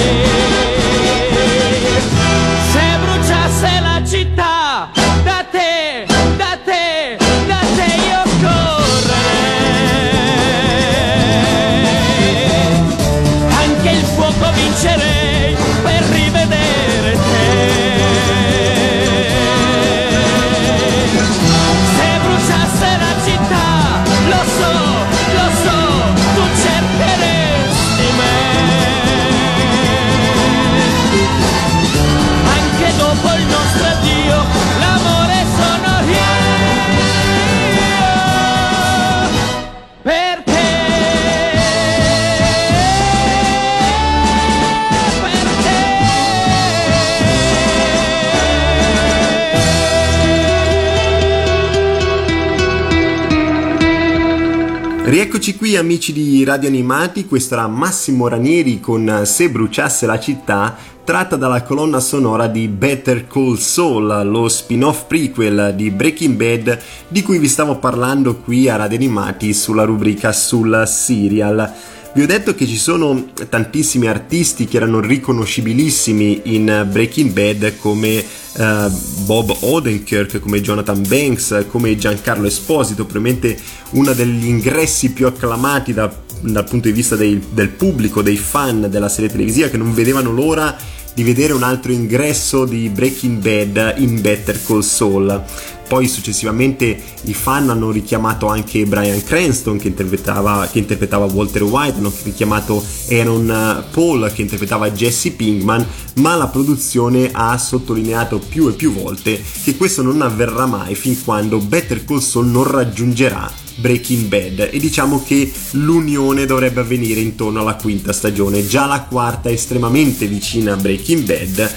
Rieccoci 55.18 55.56
qui 55.56 55.76
amici 55.76 56.14
di 56.14 56.44
Radio 56.44 56.70
Animati, 56.70 57.26
questo 57.26 57.56
era 57.56 57.66
Massimo 57.66 58.28
Ranieri 58.28 58.80
con 58.80 59.22
Se 59.24 59.50
bruciasse 59.50 60.06
la 60.06 60.20
città, 60.20 60.78
tratta 61.04 61.36
dalla 61.36 61.64
colonna 61.64 62.00
sonora 62.00 62.46
di 62.46 62.68
Better 62.68 63.26
Call 63.26 63.56
Saul, 63.56 64.30
lo 64.30 64.48
spin-off 64.48 65.06
prequel 65.08 65.74
di 65.76 65.90
Breaking 65.90 66.36
Bad 66.36 66.80
di 67.08 67.24
cui 67.24 67.40
vi 67.40 67.48
stavo 67.48 67.80
parlando 67.80 68.36
qui 68.36 68.70
a 68.70 68.76
Radio 68.76 68.98
Animati 68.98 69.56
sulla 69.56 69.86
rubrica 69.86 70.32
sul 70.32 70.84
serial. 70.86 71.74
Vi 72.18 72.24
ho 72.24 72.26
detto 72.26 72.56
che 72.56 72.66
ci 72.66 72.78
sono 72.78 73.28
tantissimi 73.48 74.08
artisti 74.08 74.66
che 74.66 74.78
erano 74.78 75.00
riconoscibilissimi 75.00 76.42
in 76.46 76.88
Breaking 76.90 77.30
Bad 77.30 77.78
come 77.78 78.26
uh, 78.56 78.92
Bob 79.26 79.56
Odenkirk, 79.60 80.40
come 80.40 80.60
Jonathan 80.60 81.00
Banks, 81.08 81.66
come 81.70 81.96
Giancarlo 81.96 82.48
Esposito, 82.48 83.06
probabilmente 83.06 83.56
uno 83.92 84.14
degli 84.14 84.48
ingressi 84.48 85.12
più 85.12 85.28
acclamati 85.28 85.94
da, 85.94 86.12
dal 86.40 86.64
punto 86.64 86.88
di 86.88 86.94
vista 86.96 87.16
dei, 87.16 87.40
del 87.52 87.70
pubblico, 87.70 88.24
dei 88.24 88.38
fan 88.38 88.88
della 88.90 89.10
serie 89.10 89.30
televisiva 89.30 89.68
che 89.68 89.78
non 89.78 89.94
vedevano 89.94 90.32
l'ora 90.32 90.76
di 91.14 91.22
vedere 91.22 91.54
un 91.54 91.62
altro 91.62 91.92
ingresso 91.92 92.66
di 92.66 92.90
Breaking 92.90 93.40
Bad 93.40 93.96
in 93.98 94.22
Better 94.22 94.60
Call 94.64 94.82
Saul. 94.82 95.44
Poi 95.88 96.08
successivamente 96.08 97.02
i 97.24 97.34
fan 97.34 97.70
hanno 97.70 97.92
richiamato 97.92 98.48
anche 98.48 98.86
Brian 98.86 99.24
Cranston 99.24 99.78
che 99.78 99.88
interpretava, 99.88 100.68
che 100.70 100.80
interpretava 100.80 101.26
Walter 101.26 101.64
White, 101.64 101.98
hanno 101.98 102.12
richiamato 102.24 102.84
Aaron 103.10 103.86
Paul 103.92 104.32
che 104.34 104.42
interpretava 104.42 104.92
Jesse 104.92 105.32
Pinkman, 105.32 105.86
ma 106.16 106.36
la 106.36 106.48
produzione 106.48 107.30
ha 107.32 107.58
sottolineato 107.58 108.40
più 108.40 108.68
e 108.68 108.74
più 108.74 108.92
volte 108.92 109.42
che 109.64 109.78
questo 109.78 110.02
non 110.02 110.22
avverrà 110.22 110.66
mai 110.66 110.96
fin 110.96 111.24
quando 111.24 111.60
Better 111.60 112.04
Call 112.04 112.20
Saul 112.20 112.48
non 112.48 112.70
raggiungerà 112.70 113.66
Breaking 113.78 114.26
Bad 114.26 114.70
e 114.72 114.80
diciamo 114.80 115.24
che 115.24 115.52
l'unione 115.72 116.46
dovrebbe 116.46 116.82
avvenire 116.82 117.20
intorno 117.20 117.60
alla 117.62 117.76
quinta 117.76 118.12
stagione. 118.12 118.66
Già 118.68 118.86
la 118.86 119.02
quarta 119.02 119.50
è 119.50 119.54
estremamente 119.54 120.26
vicina 120.26 120.74
a 120.74 120.78
Breaking 120.78 121.24
Bad 121.24 121.72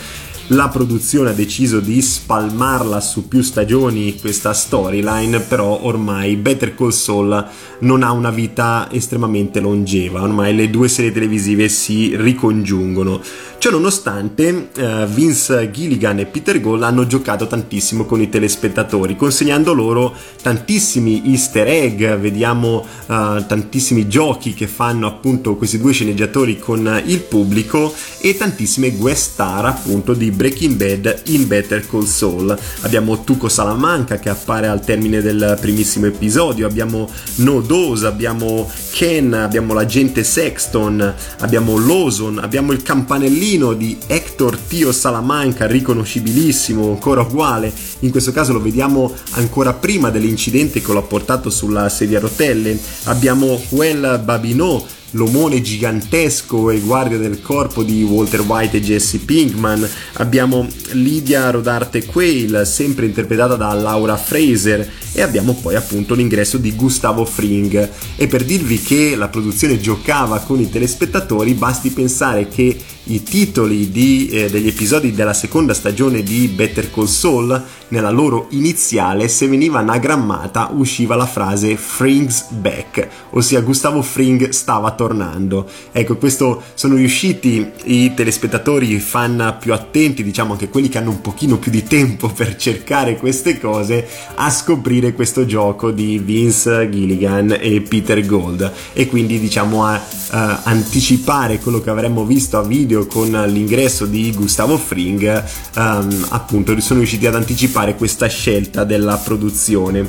la 0.52 0.68
produzione 0.68 1.30
ha 1.30 1.32
deciso 1.32 1.78
di 1.78 2.00
spalmarla 2.02 3.00
su 3.00 3.28
più 3.28 3.40
stagioni 3.42 4.18
questa 4.18 4.52
storyline, 4.52 5.40
però 5.40 5.80
ormai 5.82 6.34
Better 6.36 6.74
Call 6.74 6.90
Saul 6.90 7.46
non 7.80 8.02
ha 8.02 8.10
una 8.10 8.30
vita 8.30 8.88
estremamente 8.90 9.60
longeva, 9.60 10.22
ormai 10.22 10.54
le 10.54 10.68
due 10.68 10.88
serie 10.88 11.12
televisive 11.12 11.68
si 11.68 12.16
ricongiungono. 12.16 13.20
Ciò 13.58 13.70
nonostante, 13.70 14.70
uh, 14.74 15.06
Vince 15.06 15.70
Gilligan 15.70 16.18
e 16.18 16.26
Peter 16.26 16.60
Gold 16.60 16.82
hanno 16.82 17.06
giocato 17.06 17.46
tantissimo 17.46 18.04
con 18.06 18.20
i 18.20 18.28
telespettatori, 18.28 19.16
consegnando 19.16 19.74
loro 19.74 20.14
tantissimi 20.42 21.22
easter 21.26 21.68
egg, 21.68 22.02
vediamo 22.16 22.78
uh, 23.06 23.44
tantissimi 23.46 24.08
giochi 24.08 24.54
che 24.54 24.66
fanno 24.66 25.06
appunto 25.06 25.56
questi 25.56 25.78
due 25.78 25.92
sceneggiatori 25.92 26.58
con 26.58 27.02
il 27.04 27.20
pubblico 27.20 27.92
e 28.20 28.34
tantissime 28.36 28.92
guest 28.92 29.32
star 29.32 29.66
appunto 29.66 30.14
di 30.14 30.30
Breaking 30.40 30.76
Bad 30.76 31.22
in 31.24 31.46
Better 31.46 31.86
Call 31.86 32.06
Saul. 32.06 32.58
Abbiamo 32.80 33.24
Tuco 33.24 33.50
Salamanca 33.50 34.18
che 34.18 34.30
appare 34.30 34.68
al 34.68 34.82
termine 34.82 35.20
del 35.20 35.58
primissimo 35.60 36.06
episodio, 36.06 36.66
abbiamo 36.66 37.10
No 37.36 37.60
Dose, 37.60 38.06
abbiamo 38.06 38.66
Ken, 38.90 39.34
abbiamo 39.34 39.74
l'agente 39.74 40.24
Sexton, 40.24 41.14
abbiamo 41.40 41.76
Lawson, 41.76 42.38
abbiamo 42.38 42.72
il 42.72 42.82
campanellino 42.82 43.74
di 43.74 43.98
Hector 44.06 44.56
Tio 44.56 44.92
Salamanca, 44.92 45.66
riconoscibilissimo, 45.66 46.88
ancora 46.88 47.20
uguale. 47.20 47.70
In 47.98 48.10
questo 48.10 48.32
caso 48.32 48.54
lo 48.54 48.62
vediamo 48.62 49.14
ancora 49.32 49.74
prima 49.74 50.08
dell'incidente 50.08 50.80
che 50.80 50.92
l'ha 50.94 51.02
portato 51.02 51.50
sulla 51.50 51.86
sedia 51.90 52.16
a 52.16 52.22
rotelle. 52.22 52.80
Abbiamo 53.04 53.60
Huel 53.68 54.18
Babinot 54.24 54.99
l'omone 55.12 55.60
gigantesco 55.60 56.70
e 56.70 56.80
guardia 56.80 57.18
del 57.18 57.40
corpo 57.40 57.82
di 57.82 58.02
Walter 58.02 58.40
White 58.42 58.76
e 58.76 58.80
Jesse 58.80 59.18
Pinkman, 59.18 59.88
abbiamo 60.14 60.66
Lydia 60.92 61.50
Rodarte 61.50 62.04
Quayle, 62.04 62.64
sempre 62.64 63.06
interpretata 63.06 63.56
da 63.56 63.72
Laura 63.72 64.16
Fraser, 64.16 64.88
e 65.12 65.22
abbiamo 65.22 65.54
poi 65.54 65.74
appunto 65.74 66.14
l'ingresso 66.14 66.58
di 66.58 66.74
Gustavo 66.74 67.24
Fring. 67.24 67.88
E 68.16 68.26
per 68.26 68.44
dirvi 68.44 68.80
che 68.80 69.16
la 69.16 69.28
produzione 69.28 69.80
giocava 69.80 70.38
con 70.40 70.60
i 70.60 70.70
telespettatori, 70.70 71.54
basti 71.54 71.90
pensare 71.90 72.48
che 72.48 72.76
i 73.04 73.22
titoli 73.22 73.90
di, 73.90 74.28
eh, 74.28 74.50
degli 74.50 74.68
episodi 74.68 75.12
della 75.12 75.32
seconda 75.32 75.74
stagione 75.74 76.22
di 76.22 76.48
Better 76.48 76.90
Call 76.90 77.06
Saul, 77.06 77.64
nella 77.88 78.10
loro 78.10 78.46
iniziale, 78.50 79.28
se 79.28 79.48
veniva 79.48 79.80
anagrammata 79.80 80.70
usciva 80.72 81.16
la 81.16 81.26
frase 81.26 81.76
Fring's 81.76 82.46
back, 82.50 83.08
ossia 83.30 83.60
Gustavo 83.60 84.02
Fring 84.02 84.50
stava 84.50 84.92
tornando. 84.92 85.68
Ecco, 85.92 86.16
questo 86.16 86.62
sono 86.74 86.94
riusciti 86.94 87.68
i 87.84 88.14
telespettatori, 88.14 88.92
i 88.92 89.00
fan 89.00 89.56
più 89.58 89.72
attenti, 89.72 90.22
diciamo 90.22 90.52
anche 90.52 90.68
quelli 90.68 90.88
che 90.88 90.98
hanno 90.98 91.10
un 91.10 91.20
pochino 91.20 91.58
più 91.58 91.70
di 91.70 91.82
tempo 91.82 92.28
per 92.34 92.56
cercare 92.56 93.16
queste 93.16 93.58
cose, 93.58 94.06
a 94.36 94.50
scoprire 94.50 95.12
questo 95.12 95.44
gioco 95.44 95.90
di 95.90 96.18
Vince 96.18 96.88
Gilligan 96.88 97.56
e 97.58 97.80
Peter 97.80 98.24
Gold 98.24 98.72
e 98.92 99.06
quindi 99.06 99.38
diciamo 99.40 99.84
a 99.84 99.96
uh, 99.96 100.58
anticipare 100.64 101.58
quello 101.58 101.80
che 101.80 101.90
avremmo 101.90 102.24
visto 102.24 102.58
a 102.58 102.62
video 102.62 102.99
video 103.00 103.06
con 103.06 103.30
l'ingresso 103.30 104.06
di 104.06 104.32
Gustavo 104.32 104.76
Fring, 104.76 105.44
um, 105.76 106.26
appunto 106.30 106.78
sono 106.80 107.00
riusciti 107.00 107.26
ad 107.26 107.34
anticipare 107.34 107.94
questa 107.94 108.26
scelta 108.26 108.84
della 108.84 109.16
produzione. 109.16 110.06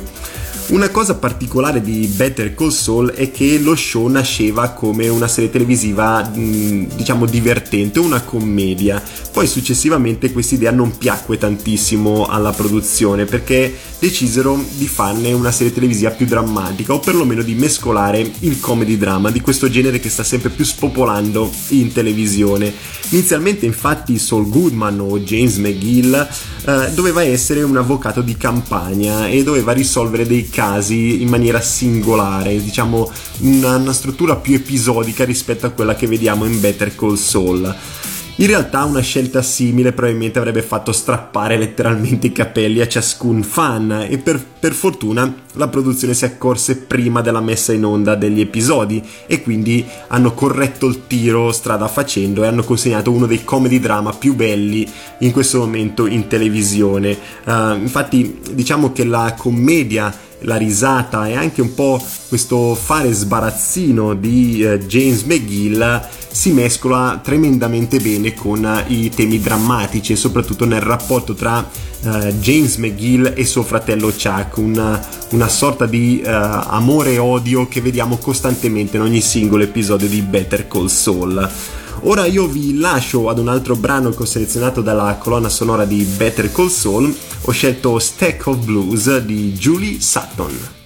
Una 0.68 0.88
cosa 0.88 1.16
particolare 1.16 1.82
di 1.82 2.06
Better 2.06 2.54
Call 2.54 2.70
Saul 2.70 3.10
è 3.10 3.30
che 3.30 3.58
lo 3.58 3.74
show 3.76 4.06
nasceva 4.06 4.70
come 4.70 5.08
una 5.08 5.28
serie 5.28 5.50
televisiva, 5.50 6.30
diciamo, 6.32 7.26
divertente, 7.26 7.98
una 7.98 8.22
commedia. 8.22 9.02
Poi 9.32 9.46
successivamente 9.46 10.32
questa 10.32 10.54
idea 10.54 10.70
non 10.70 10.96
piacque 10.96 11.36
tantissimo 11.36 12.26
alla 12.26 12.52
produzione 12.52 13.24
perché 13.26 13.74
decisero 13.98 14.62
di 14.76 14.88
farne 14.88 15.32
una 15.32 15.52
serie 15.52 15.72
televisiva 15.72 16.10
più 16.10 16.26
drammatica 16.26 16.92
o 16.92 17.00
perlomeno 17.00 17.42
di 17.42 17.54
mescolare 17.54 18.28
il 18.40 18.58
comedy 18.58 18.96
drama 18.96 19.30
di 19.30 19.40
questo 19.40 19.68
genere 19.68 20.00
che 20.00 20.08
sta 20.08 20.24
sempre 20.24 20.50
più 20.50 20.64
spopolando 20.64 21.50
in 21.68 21.92
televisione. 21.92 22.72
Inizialmente 23.10 23.66
infatti 23.66 24.18
Saul 24.18 24.48
Goodman 24.48 25.00
o 25.00 25.18
James 25.18 25.56
McGill 25.56 26.28
eh, 26.64 26.90
doveva 26.94 27.22
essere 27.22 27.62
un 27.62 27.76
avvocato 27.76 28.22
di 28.22 28.36
campagna 28.36 29.28
e 29.28 29.42
doveva 29.42 29.72
risolvere 29.72 30.26
dei 30.26 30.48
casi 30.52 31.22
in 31.22 31.28
maniera 31.28 31.60
singolare, 31.60 32.62
diciamo 32.62 33.10
una, 33.38 33.76
una 33.76 33.92
struttura 33.92 34.36
più 34.36 34.54
episodica 34.54 35.24
rispetto 35.24 35.64
a 35.66 35.70
quella 35.70 35.94
che 35.94 36.06
vediamo 36.06 36.44
in 36.44 36.60
Better 36.60 36.94
Call 36.94 37.14
Saul. 37.14 37.74
In 38.36 38.46
realtà 38.46 38.84
una 38.84 39.02
scelta 39.02 39.42
simile 39.42 39.92
probabilmente 39.92 40.38
avrebbe 40.38 40.62
fatto 40.62 40.90
strappare 40.90 41.58
letteralmente 41.58 42.28
i 42.28 42.32
capelli 42.32 42.80
a 42.80 42.88
ciascun 42.88 43.42
fan 43.42 44.06
e 44.08 44.16
per, 44.16 44.42
per, 44.58 44.72
fortuna 44.72 45.32
la 45.52 45.68
produzione 45.68 46.14
si 46.14 46.24
accorse 46.24 46.78
prima 46.78 47.20
della 47.20 47.42
messa 47.42 47.74
in 47.74 47.84
onda 47.84 48.14
degli 48.14 48.40
episodi 48.40 49.00
e 49.26 49.42
quindi 49.42 49.86
hanno 50.08 50.32
corretto 50.32 50.86
il 50.86 51.06
tiro 51.06 51.52
strada 51.52 51.86
facendo 51.88 52.42
e 52.42 52.46
hanno 52.46 52.64
consegnato 52.64 53.10
uno 53.10 53.26
dei 53.26 53.44
comedy 53.44 53.78
drama 53.78 54.14
più 54.14 54.34
belli 54.34 54.90
in 55.18 55.30
questo 55.30 55.58
momento 55.58 56.06
in 56.06 56.26
televisione. 56.26 57.16
Uh, 57.44 57.74
infatti 57.74 58.40
diciamo 58.52 58.92
che 58.92 59.04
la 59.04 59.34
commedia 59.36 60.30
la 60.44 60.56
risata 60.56 61.26
e 61.26 61.34
anche 61.34 61.60
un 61.60 61.74
po' 61.74 62.02
questo 62.28 62.74
fare 62.74 63.12
sbarazzino 63.12 64.14
di 64.14 64.64
uh, 64.64 64.78
James 64.78 65.22
McGill 65.22 66.08
si 66.30 66.52
mescola 66.52 67.20
tremendamente 67.22 67.98
bene 68.00 68.32
con 68.34 68.64
uh, 68.64 68.90
i 68.90 69.10
temi 69.10 69.38
drammatici 69.38 70.12
e 70.12 70.16
soprattutto 70.16 70.64
nel 70.64 70.80
rapporto 70.80 71.34
tra 71.34 71.58
uh, 71.58 72.08
James 72.40 72.76
McGill 72.76 73.32
e 73.36 73.44
suo 73.44 73.62
fratello 73.62 74.08
Chuck, 74.08 74.56
una, 74.56 75.00
una 75.30 75.48
sorta 75.48 75.86
di 75.86 76.22
amore 76.24 77.12
e 77.12 77.18
odio 77.18 77.68
che 77.68 77.80
vediamo 77.80 78.16
costantemente 78.16 78.96
in 78.96 79.02
ogni 79.02 79.20
singolo 79.20 79.62
episodio 79.62 80.08
di 80.08 80.22
Better 80.22 80.66
Call 80.68 80.86
Saul. 80.86 81.50
Ora 82.00 82.26
io 82.26 82.46
vi 82.46 82.78
lascio 82.78 83.28
ad 83.28 83.38
un 83.38 83.48
altro 83.48 83.76
brano 83.76 84.10
che 84.10 84.22
ho 84.22 84.26
selezionato 84.26 84.80
dalla 84.80 85.16
colonna 85.20 85.48
sonora 85.48 85.84
di 85.84 86.02
Better 86.04 86.50
Call 86.50 86.68
Saul. 86.68 87.14
Ho 87.42 87.50
scelto 87.52 87.98
Stack 87.98 88.46
of 88.46 88.64
Blues 88.64 89.18
di 89.18 89.52
Julie 89.52 90.00
Sutton. 90.00 90.81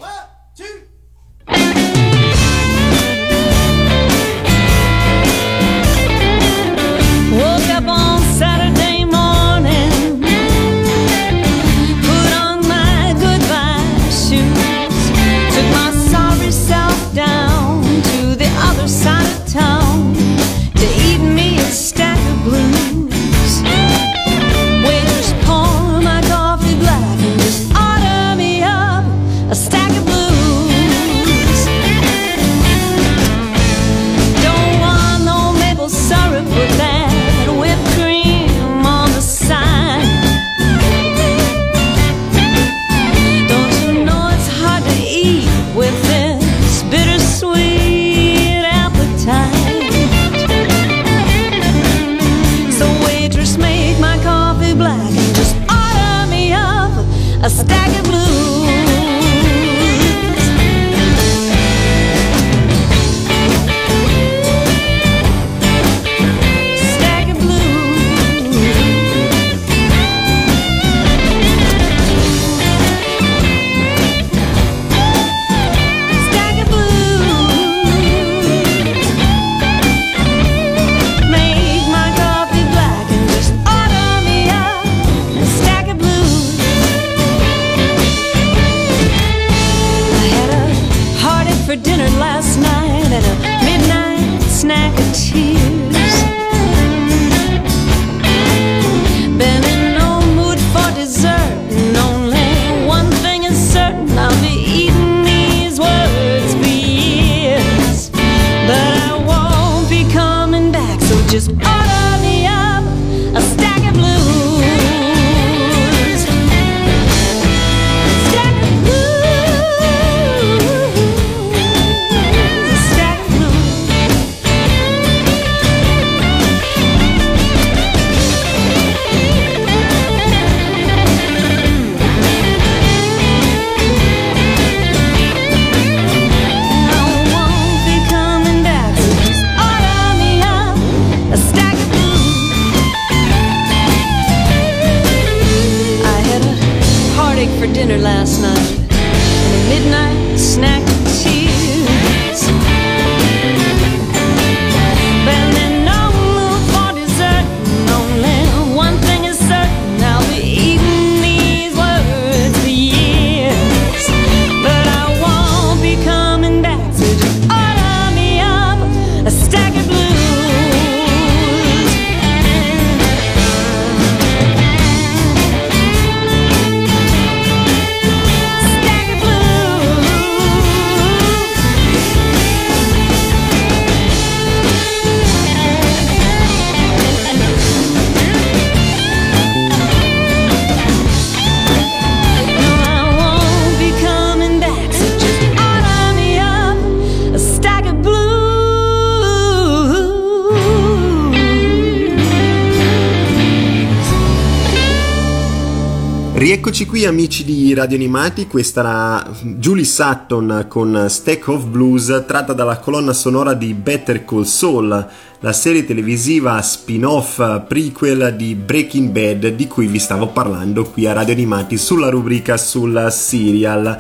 Rieccoci 206.37 206.85
qui 206.85 207.07
amici 207.07 207.45
di 207.45 207.73
Radio 207.73 207.97
Animati, 207.97 208.47
questa 208.47 208.81
era 208.81 209.31
Julie 209.41 209.87
Sutton 209.87 210.67
con 210.69 211.07
Stack 211.09 211.49
of 211.49 211.65
Blues 211.65 212.25
tratta 212.27 212.53
dalla 212.53 212.77
colonna 212.77 213.15
sonora 213.15 213.55
di 213.55 213.73
Better 213.73 214.23
Call 214.27 214.43
Saul, 214.43 215.09
la 215.41 215.53
serie 215.55 215.87
televisiva 215.87 216.61
spin-off 216.61 217.65
prequel 217.67 218.35
di 218.37 218.55
Breaking 218.55 219.09
Bad 219.09 219.55
di 219.55 219.67
cui 219.67 219.87
vi 219.87 219.99
stavo 219.99 220.27
parlando 220.29 220.85
qui 220.85 221.07
a 221.07 221.15
Radio 221.15 221.33
Animati 221.33 221.79
sulla 221.79 222.11
rubrica 222.11 222.59
sul 222.59 223.09
serial. 223.11 223.99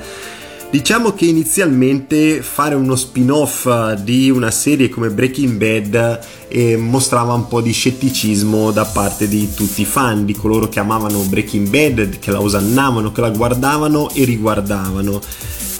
Diciamo 0.77 1.15
che 1.15 1.25
inizialmente 1.25 2.43
fare 2.43 2.75
uno 2.75 2.97
spin-off 2.97 3.95
di 3.95 4.29
una 4.29 4.51
serie 4.51 4.91
come 4.91 5.09
Breaking 5.09 5.57
Bad 5.57 6.21
eh, 6.49 6.77
mostrava 6.77 7.33
un 7.33 7.49
po' 7.49 7.62
di 7.62 7.73
scetticismo 7.73 8.73
da 8.73 8.85
parte 8.85 9.27
di 9.27 9.55
tutti 9.55 9.81
i 9.81 9.85
fan, 9.87 10.27
di 10.27 10.35
coloro 10.35 10.69
che 10.69 10.79
amavano 10.79 11.21
Breaking 11.21 11.71
Bad, 11.71 12.19
che 12.19 12.31
la 12.31 12.43
osannavano, 12.43 13.11
che 13.11 13.23
la 13.23 13.31
guardavano 13.31 14.11
e 14.11 14.25
riguardavano. 14.25 15.19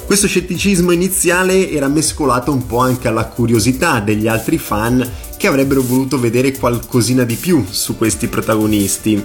Questo 0.07 0.27
scetticismo 0.27 0.93
iniziale 0.93 1.71
era 1.71 1.89
mescolato 1.89 2.51
un 2.51 2.65
po' 2.65 2.79
anche 2.79 3.07
alla 3.07 3.27
curiosità 3.27 4.01
degli 4.01 4.27
altri 4.27 4.57
fan 4.57 5.07
che 5.37 5.47
avrebbero 5.47 5.83
voluto 5.83 6.19
vedere 6.19 6.53
qualcosina 6.53 7.25
di 7.25 7.35
più 7.35 7.65
su 7.69 7.97
questi 7.97 8.29
protagonisti. 8.29 9.23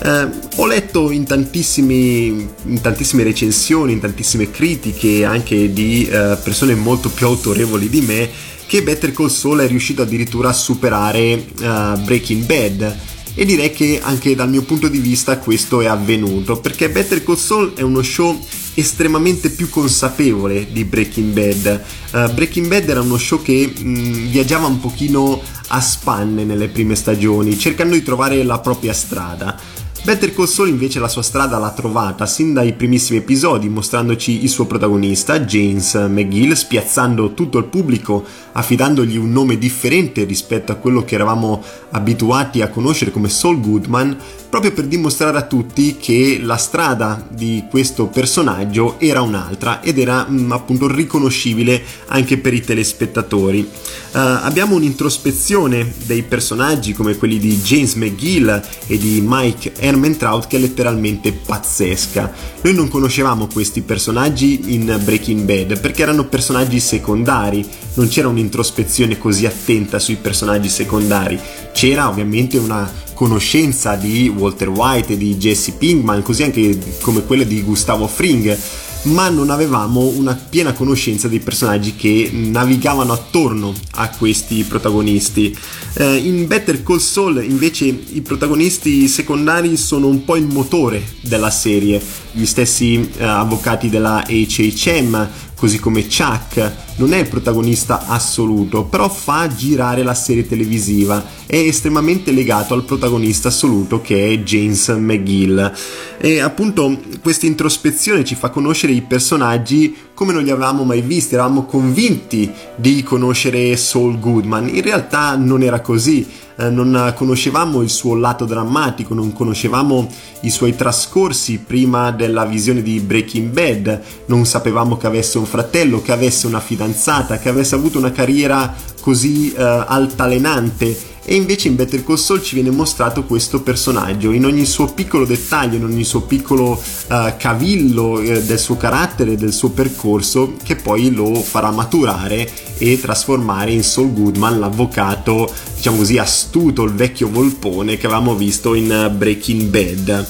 Eh, 0.00 0.28
ho 0.56 0.66
letto 0.66 1.10
in, 1.10 1.24
in, 1.28 2.80
tantissime 2.80 3.22
recensioni, 3.22 3.92
in 3.92 4.00
tantissime 4.00 4.50
critiche 4.50 5.24
anche 5.24 5.72
di 5.72 6.06
eh, 6.06 6.36
persone 6.42 6.74
molto 6.74 7.08
più 7.08 7.26
autorevoli 7.26 7.88
di 7.88 8.00
me 8.00 8.30
che 8.68 8.82
Better 8.82 9.12
Call 9.12 9.28
Saul 9.28 9.60
è 9.60 9.66
riuscito 9.66 10.02
addirittura 10.02 10.50
a 10.50 10.52
superare 10.52 11.32
uh, 11.32 11.98
Breaking 12.02 12.44
Bad 12.44 12.96
e 13.40 13.44
direi 13.44 13.70
che 13.70 14.00
anche 14.02 14.34
dal 14.34 14.48
mio 14.48 14.62
punto 14.62 14.88
di 14.88 14.98
vista 14.98 15.38
questo 15.38 15.80
è 15.80 15.86
avvenuto 15.86 16.58
perché 16.58 16.90
Better 16.90 17.22
Call 17.22 17.36
Saul 17.36 17.72
è 17.72 17.82
uno 17.82 18.02
show 18.02 18.36
estremamente 18.74 19.50
più 19.50 19.68
consapevole 19.68 20.66
di 20.72 20.84
Breaking 20.84 21.32
Bad. 21.32 21.84
Uh, 22.10 22.32
Breaking 22.32 22.66
Bad 22.66 22.88
era 22.88 23.00
uno 23.00 23.16
show 23.16 23.40
che 23.40 23.72
mh, 23.72 23.88
mm, 23.88 24.26
viaggiava 24.30 24.66
un 24.66 24.80
pochino 24.80 25.40
a 25.68 25.80
spanne 25.80 26.42
nelle 26.42 26.66
prime 26.66 26.96
stagioni, 26.96 27.56
cercando 27.56 27.94
di 27.94 28.02
trovare 28.02 28.42
la 28.42 28.58
propria 28.58 28.92
strada. 28.92 29.56
Better 30.04 30.32
Call 30.32 30.46
Saul 30.46 30.68
invece 30.68 31.00
la 31.00 31.08
sua 31.08 31.22
strada 31.22 31.58
l'ha 31.58 31.70
trovata 31.70 32.24
sin 32.24 32.54
dai 32.54 32.72
primissimi 32.72 33.18
episodi, 33.18 33.68
mostrandoci 33.68 34.42
il 34.42 34.48
suo 34.48 34.64
protagonista, 34.64 35.40
James 35.40 35.94
McGill, 35.94 36.52
spiazzando 36.52 37.34
tutto 37.34 37.58
il 37.58 37.64
pubblico, 37.64 38.24
affidandogli 38.52 39.16
un 39.16 39.30
nome 39.30 39.58
differente 39.58 40.24
rispetto 40.24 40.72
a 40.72 40.76
quello 40.76 41.04
che 41.04 41.14
eravamo 41.14 41.62
abituati 41.90 42.62
a 42.62 42.68
conoscere 42.68 43.10
come 43.10 43.28
Saul 43.28 43.60
Goodman, 43.60 44.16
proprio 44.48 44.72
per 44.72 44.86
dimostrare 44.86 45.36
a 45.36 45.46
tutti 45.46 45.96
che 45.98 46.40
la 46.42 46.56
strada 46.56 47.26
di 47.28 47.64
questo 47.68 48.06
personaggio 48.06 48.98
era 48.98 49.20
un'altra 49.20 49.82
ed 49.82 49.98
era 49.98 50.24
mh, 50.26 50.40
mm, 50.40 50.52
appunto 50.52 50.88
riconoscibile 50.88 51.82
anche 52.06 52.38
per 52.38 52.54
i 52.54 52.62
telespettatori. 52.62 53.60
Uh, 53.60 54.18
abbiamo 54.42 54.74
un'introspezione 54.74 55.92
dei 56.06 56.22
personaggi 56.22 56.94
come 56.94 57.16
quelli 57.16 57.38
di 57.38 57.58
James 57.58 57.94
McGill 57.94 58.62
e 58.86 58.96
di 58.96 59.22
Mike 59.24 59.72
Hermentraut 59.88 60.46
che 60.46 60.56
è 60.56 60.60
letteralmente 60.60 61.32
pazzesca. 61.32 62.32
Noi 62.62 62.74
non 62.74 62.88
conoscevamo 62.88 63.48
questi 63.52 63.80
personaggi 63.80 64.74
in 64.74 65.00
Breaking 65.02 65.42
Bad 65.42 65.80
perché 65.80 66.02
erano 66.02 66.26
personaggi 66.26 66.78
secondari, 66.80 67.66
non 67.94 68.08
c'era 68.08 68.28
un'introspezione 68.28 69.18
così 69.18 69.46
attenta 69.46 69.98
sui 69.98 70.16
personaggi 70.16 70.68
secondari, 70.68 71.38
c'era 71.72 72.08
ovviamente 72.08 72.58
una 72.58 72.90
conoscenza 73.14 73.96
di 73.96 74.28
Walter 74.28 74.68
White 74.68 75.14
e 75.14 75.16
di 75.16 75.36
Jesse 75.36 75.72
Pinkman, 75.72 76.22
così 76.22 76.44
anche 76.44 76.78
come 77.00 77.24
quella 77.24 77.42
di 77.42 77.62
Gustavo 77.62 78.06
Fring, 78.06 78.56
ma 79.02 79.28
non 79.28 79.50
avevamo 79.50 80.00
una 80.00 80.34
piena 80.34 80.72
conoscenza 80.72 81.28
dei 81.28 81.40
personaggi 81.40 81.94
che 81.94 82.30
navigavano 82.32 83.12
attorno 83.12 83.74
a 83.92 84.10
questi 84.10 84.62
protagonisti. 84.64 85.56
Eh, 85.94 86.16
in 86.16 86.46
Better 86.46 86.82
Call 86.82 86.98
Saul 86.98 87.42
invece 87.44 87.84
i 87.84 88.20
protagonisti 88.20 89.08
secondari 89.08 89.76
sono 89.76 90.06
un 90.08 90.24
po' 90.24 90.36
il 90.36 90.46
motore 90.46 91.02
della 91.22 91.50
serie, 91.50 92.00
gli 92.32 92.46
stessi 92.46 93.10
eh, 93.16 93.24
avvocati 93.24 93.88
della 93.88 94.24
HHM, 94.26 95.28
così 95.56 95.78
come 95.78 96.06
Chuck, 96.06 96.72
non 96.96 97.12
è 97.12 97.18
il 97.18 97.28
protagonista 97.28 98.06
assoluto, 98.06 98.84
però 98.84 99.08
fa 99.08 99.48
girare 99.48 100.02
la 100.02 100.14
serie 100.14 100.46
televisiva, 100.46 101.24
è 101.46 101.56
estremamente 101.56 102.30
legato 102.30 102.74
al 102.74 102.84
protagonista 102.84 103.48
assoluto 103.48 104.00
che 104.00 104.30
è 104.30 104.38
James 104.38 104.88
McGill. 104.88 105.72
E 106.18 106.40
appunto 106.40 107.00
questa 107.22 107.46
introspezione 107.46 108.24
ci 108.24 108.34
fa 108.34 108.50
conoscere 108.50 108.92
i 108.92 109.02
personaggi 109.02 109.96
come 110.14 110.32
non 110.32 110.42
li 110.42 110.50
avevamo 110.50 110.84
mai 110.84 111.00
visti, 111.00 111.34
eravamo 111.34 111.64
convinti 111.64 112.50
di 112.76 113.02
conoscere 113.02 113.76
Saul 113.76 114.18
Goodman, 114.18 114.68
in 114.68 114.82
realtà 114.82 115.36
non 115.36 115.62
era 115.62 115.80
così 115.80 116.26
eh, 116.58 116.70
non 116.70 117.12
conoscevamo 117.14 117.82
il 117.82 117.88
suo 117.88 118.14
lato 118.16 118.44
drammatico, 118.44 119.14
non 119.14 119.32
conoscevamo 119.32 120.10
i 120.40 120.50
suoi 120.50 120.74
trascorsi 120.74 121.58
prima 121.58 122.10
della 122.10 122.44
visione 122.44 122.82
di 122.82 122.98
Breaking 123.00 123.50
Bad, 123.50 124.02
non 124.26 124.44
sapevamo 124.44 124.96
che 124.96 125.06
avesse 125.06 125.38
un 125.38 125.46
fratello, 125.46 126.02
che 126.02 126.12
avesse 126.12 126.46
una 126.46 126.60
fidanzata, 126.60 127.38
che 127.38 127.48
avesse 127.48 127.74
avuto 127.74 127.98
una 127.98 128.12
carriera 128.12 128.74
così 129.00 129.52
eh, 129.52 129.62
altalenante 129.62 131.16
e 131.30 131.34
invece 131.34 131.68
in 131.68 131.76
Better 131.76 132.02
Call 132.02 132.16
Saul 132.16 132.42
ci 132.42 132.54
viene 132.54 132.70
mostrato 132.70 133.24
questo 133.24 133.60
personaggio 133.60 134.30
in 134.30 134.46
ogni 134.46 134.64
suo 134.64 134.86
piccolo 134.86 135.26
dettaglio, 135.26 135.76
in 135.76 135.84
ogni 135.84 136.02
suo 136.02 136.22
piccolo 136.22 136.70
uh, 136.70 137.36
cavillo 137.36 138.12
uh, 138.12 138.42
del 138.42 138.58
suo 138.58 138.78
carattere, 138.78 139.36
del 139.36 139.52
suo 139.52 139.68
percorso 139.68 140.54
che 140.62 140.76
poi 140.76 141.12
lo 141.12 141.34
farà 141.34 141.70
maturare 141.70 142.50
e 142.78 142.98
trasformare 142.98 143.72
in 143.72 143.82
Saul 143.82 144.14
Goodman, 144.14 144.58
l'avvocato, 144.58 145.52
diciamo 145.76 145.98
così, 145.98 146.16
astuto, 146.16 146.84
il 146.84 146.94
vecchio 146.94 147.28
volpone 147.28 147.98
che 147.98 148.06
avevamo 148.06 148.34
visto 148.34 148.72
in 148.72 148.90
uh, 148.90 149.14
Breaking 149.14 149.64
Bad. 149.64 150.26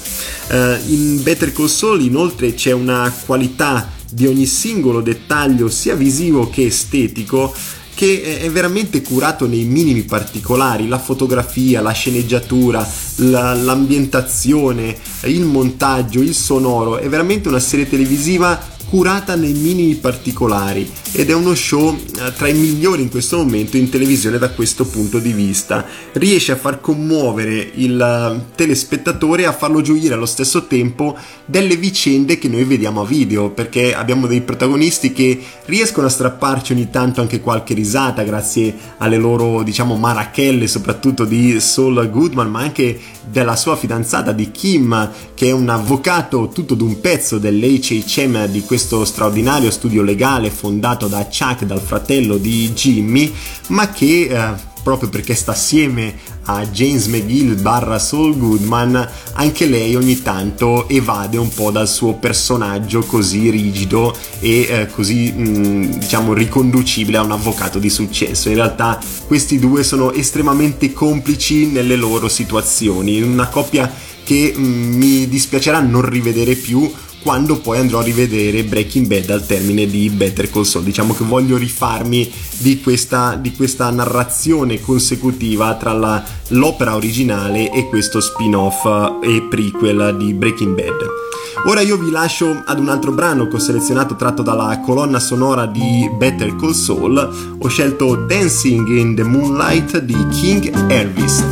in 0.88 1.22
Better 1.22 1.52
Call 1.52 1.66
Saul 1.66 2.02
inoltre 2.02 2.54
c'è 2.54 2.72
una 2.72 3.14
qualità 3.24 3.88
di 4.10 4.26
ogni 4.26 4.46
singolo 4.46 5.00
dettaglio 5.00 5.68
sia 5.68 5.94
visivo 5.94 6.48
che 6.50 6.66
estetico 6.66 7.54
che 7.98 8.38
è 8.38 8.48
veramente 8.48 9.02
curato 9.02 9.48
nei 9.48 9.64
minimi 9.64 10.02
particolari, 10.02 10.86
la 10.86 11.00
fotografia, 11.00 11.80
la 11.80 11.90
sceneggiatura, 11.90 12.88
la, 13.16 13.54
l'ambientazione, 13.54 14.96
il 15.24 15.42
montaggio, 15.42 16.20
il 16.20 16.32
sonoro, 16.32 16.98
è 16.98 17.08
veramente 17.08 17.48
una 17.48 17.58
serie 17.58 17.88
televisiva 17.88 18.56
curata 18.88 19.34
nei 19.34 19.52
minimi 19.52 19.94
particolari 19.96 20.90
ed 21.12 21.28
è 21.28 21.34
uno 21.34 21.54
show 21.54 21.94
eh, 21.94 22.32
tra 22.34 22.48
i 22.48 22.54
migliori 22.54 23.02
in 23.02 23.10
questo 23.10 23.36
momento 23.36 23.76
in 23.76 23.90
televisione 23.90 24.38
da 24.38 24.50
questo 24.50 24.86
punto 24.86 25.18
di 25.18 25.32
vista. 25.32 25.84
Riesce 26.12 26.52
a 26.52 26.56
far 26.56 26.80
commuovere 26.80 27.70
il 27.74 28.00
eh, 28.00 28.54
telespettatore 28.54 29.42
e 29.42 29.46
a 29.46 29.52
farlo 29.52 29.82
gioire 29.82 30.14
allo 30.14 30.26
stesso 30.26 30.66
tempo 30.66 31.16
delle 31.44 31.76
vicende 31.76 32.38
che 32.38 32.48
noi 32.48 32.64
vediamo 32.64 33.02
a 33.02 33.06
video, 33.06 33.50
perché 33.50 33.94
abbiamo 33.94 34.26
dei 34.26 34.40
protagonisti 34.40 35.12
che 35.12 35.38
riescono 35.66 36.06
a 36.06 36.10
strapparci 36.10 36.72
ogni 36.72 36.88
tanto 36.90 37.20
anche 37.20 37.40
qualche 37.40 37.74
risata 37.74 38.22
grazie 38.22 38.74
alle 38.98 39.18
loro, 39.18 39.62
diciamo, 39.62 39.96
marachelle, 39.96 40.66
soprattutto 40.66 41.24
di 41.24 41.60
Saul 41.60 42.08
Goodman, 42.10 42.50
ma 42.50 42.60
anche 42.60 42.98
della 43.30 43.56
sua 43.56 43.76
fidanzata 43.76 44.32
di 44.32 44.50
Kim, 44.50 45.10
che 45.34 45.48
è 45.48 45.52
un 45.52 45.68
avvocato 45.68 46.48
tutto 46.48 46.74
d'un 46.74 47.00
pezzo 47.00 47.38
dell'HHM 47.38 48.46
di 48.46 48.62
questo 48.62 48.76
straordinario 48.78 49.70
studio 49.70 50.02
legale 50.02 50.50
fondato 50.50 51.06
da 51.06 51.24
Chuck, 51.26 51.64
dal 51.64 51.80
fratello 51.80 52.36
di 52.36 52.72
Jimmy, 52.72 53.32
ma 53.68 53.90
che 53.90 54.28
eh, 54.30 54.66
proprio 54.82 55.10
perché 55.10 55.34
sta 55.34 55.52
assieme 55.52 56.14
a 56.44 56.64
James 56.64 57.06
McGill 57.06 57.60
barra 57.60 57.98
Saul 57.98 58.38
Goodman, 58.38 59.06
anche 59.34 59.66
lei 59.66 59.94
ogni 59.94 60.22
tanto 60.22 60.88
evade 60.88 61.36
un 61.36 61.50
po' 61.52 61.70
dal 61.70 61.86
suo 61.86 62.14
personaggio 62.14 63.00
così 63.00 63.50
rigido 63.50 64.16
e 64.40 64.60
eh, 64.60 64.86
così 64.86 65.30
mh, 65.30 65.42
mm, 65.42 65.82
diciamo 65.98 66.32
riconducibile 66.32 67.18
a 67.18 67.22
un 67.22 67.32
avvocato 67.32 67.78
di 67.78 67.90
successo. 67.90 68.48
In 68.48 68.54
realtà 68.54 68.98
questi 69.26 69.58
due 69.58 69.84
sono 69.84 70.12
estremamente 70.12 70.92
complici 70.94 71.66
nelle 71.66 71.96
loro 71.96 72.28
situazioni, 72.28 73.20
una 73.20 73.48
coppia 73.48 73.92
che 74.24 74.54
mh, 74.56 74.60
mm, 74.60 74.94
mi 74.94 75.28
dispiacerà 75.28 75.80
non 75.80 76.08
rivedere 76.08 76.54
più 76.54 76.90
quando 77.22 77.58
poi 77.58 77.78
andrò 77.78 77.98
a 77.98 78.02
rivedere 78.02 78.64
Breaking 78.64 79.06
Bad 79.06 79.30
al 79.30 79.46
termine 79.46 79.86
di 79.86 80.08
Better 80.10 80.50
Call 80.50 80.62
Saul. 80.62 80.84
Diciamo 80.84 81.14
che 81.14 81.24
voglio 81.24 81.56
rifarmi 81.56 82.30
di 82.58 82.80
questa, 82.80 83.34
di 83.34 83.54
questa 83.54 83.90
narrazione 83.90 84.80
consecutiva 84.80 85.74
tra 85.74 85.92
la, 85.92 86.22
l'opera 86.48 86.94
originale 86.94 87.70
e 87.72 87.88
questo 87.88 88.20
spin-off 88.20 88.84
e 89.22 89.46
prequel 89.48 90.16
di 90.18 90.32
Breaking 90.34 90.74
Bad. 90.74 91.26
Ora 91.66 91.80
io 91.80 91.96
vi 91.96 92.10
lascio 92.10 92.62
ad 92.64 92.78
un 92.78 92.88
altro 92.88 93.10
brano 93.12 93.48
che 93.48 93.56
ho 93.56 93.58
selezionato 93.58 94.14
tratto 94.14 94.42
dalla 94.42 94.80
colonna 94.80 95.18
sonora 95.18 95.66
di 95.66 96.08
Better 96.16 96.54
Call 96.56 96.72
Saul. 96.72 97.56
Ho 97.58 97.68
scelto 97.68 98.14
Dancing 98.14 98.88
in 98.88 99.14
the 99.14 99.24
Moonlight 99.24 99.98
di 99.98 100.16
King 100.28 100.70
Elvis. 100.88 101.42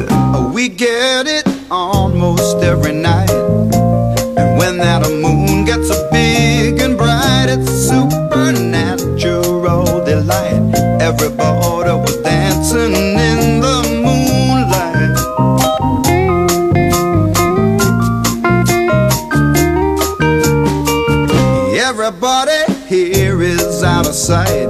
We 0.53 0.73
get 0.75 1.27
it 1.27 1.45
almost 1.69 2.63
every 2.63 2.95
night. 2.95 3.46
that 4.87 5.05
a 5.05 5.11
moon 5.11 5.65
gets 5.65 5.89
so 5.89 6.09
big 6.13 6.81
and 6.81 6.97
bright, 6.97 7.47
it's 7.49 7.69
supernatural 7.89 9.85
delight. 10.05 10.63
Every 11.03 11.31
border 11.31 11.97
was 11.97 12.17
dancing 12.23 12.95
in 12.95 13.61
the 13.67 13.79
moonlight. 14.07 15.17
Everybody 21.91 22.61
here 22.87 23.43
is 23.43 23.83
out 23.83 24.07
of 24.07 24.15
sight. 24.15 24.69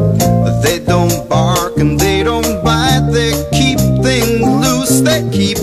They 0.62 0.79
don't 0.79 1.29
bark 1.29 1.76
and 1.76 2.00
they 2.00 2.22
don't 2.22 2.64
bite, 2.64 3.11
they 3.12 3.33
keep 3.52 3.79
things 4.02 4.40
loose, 4.64 5.02
they 5.02 5.29
keep 5.31 5.59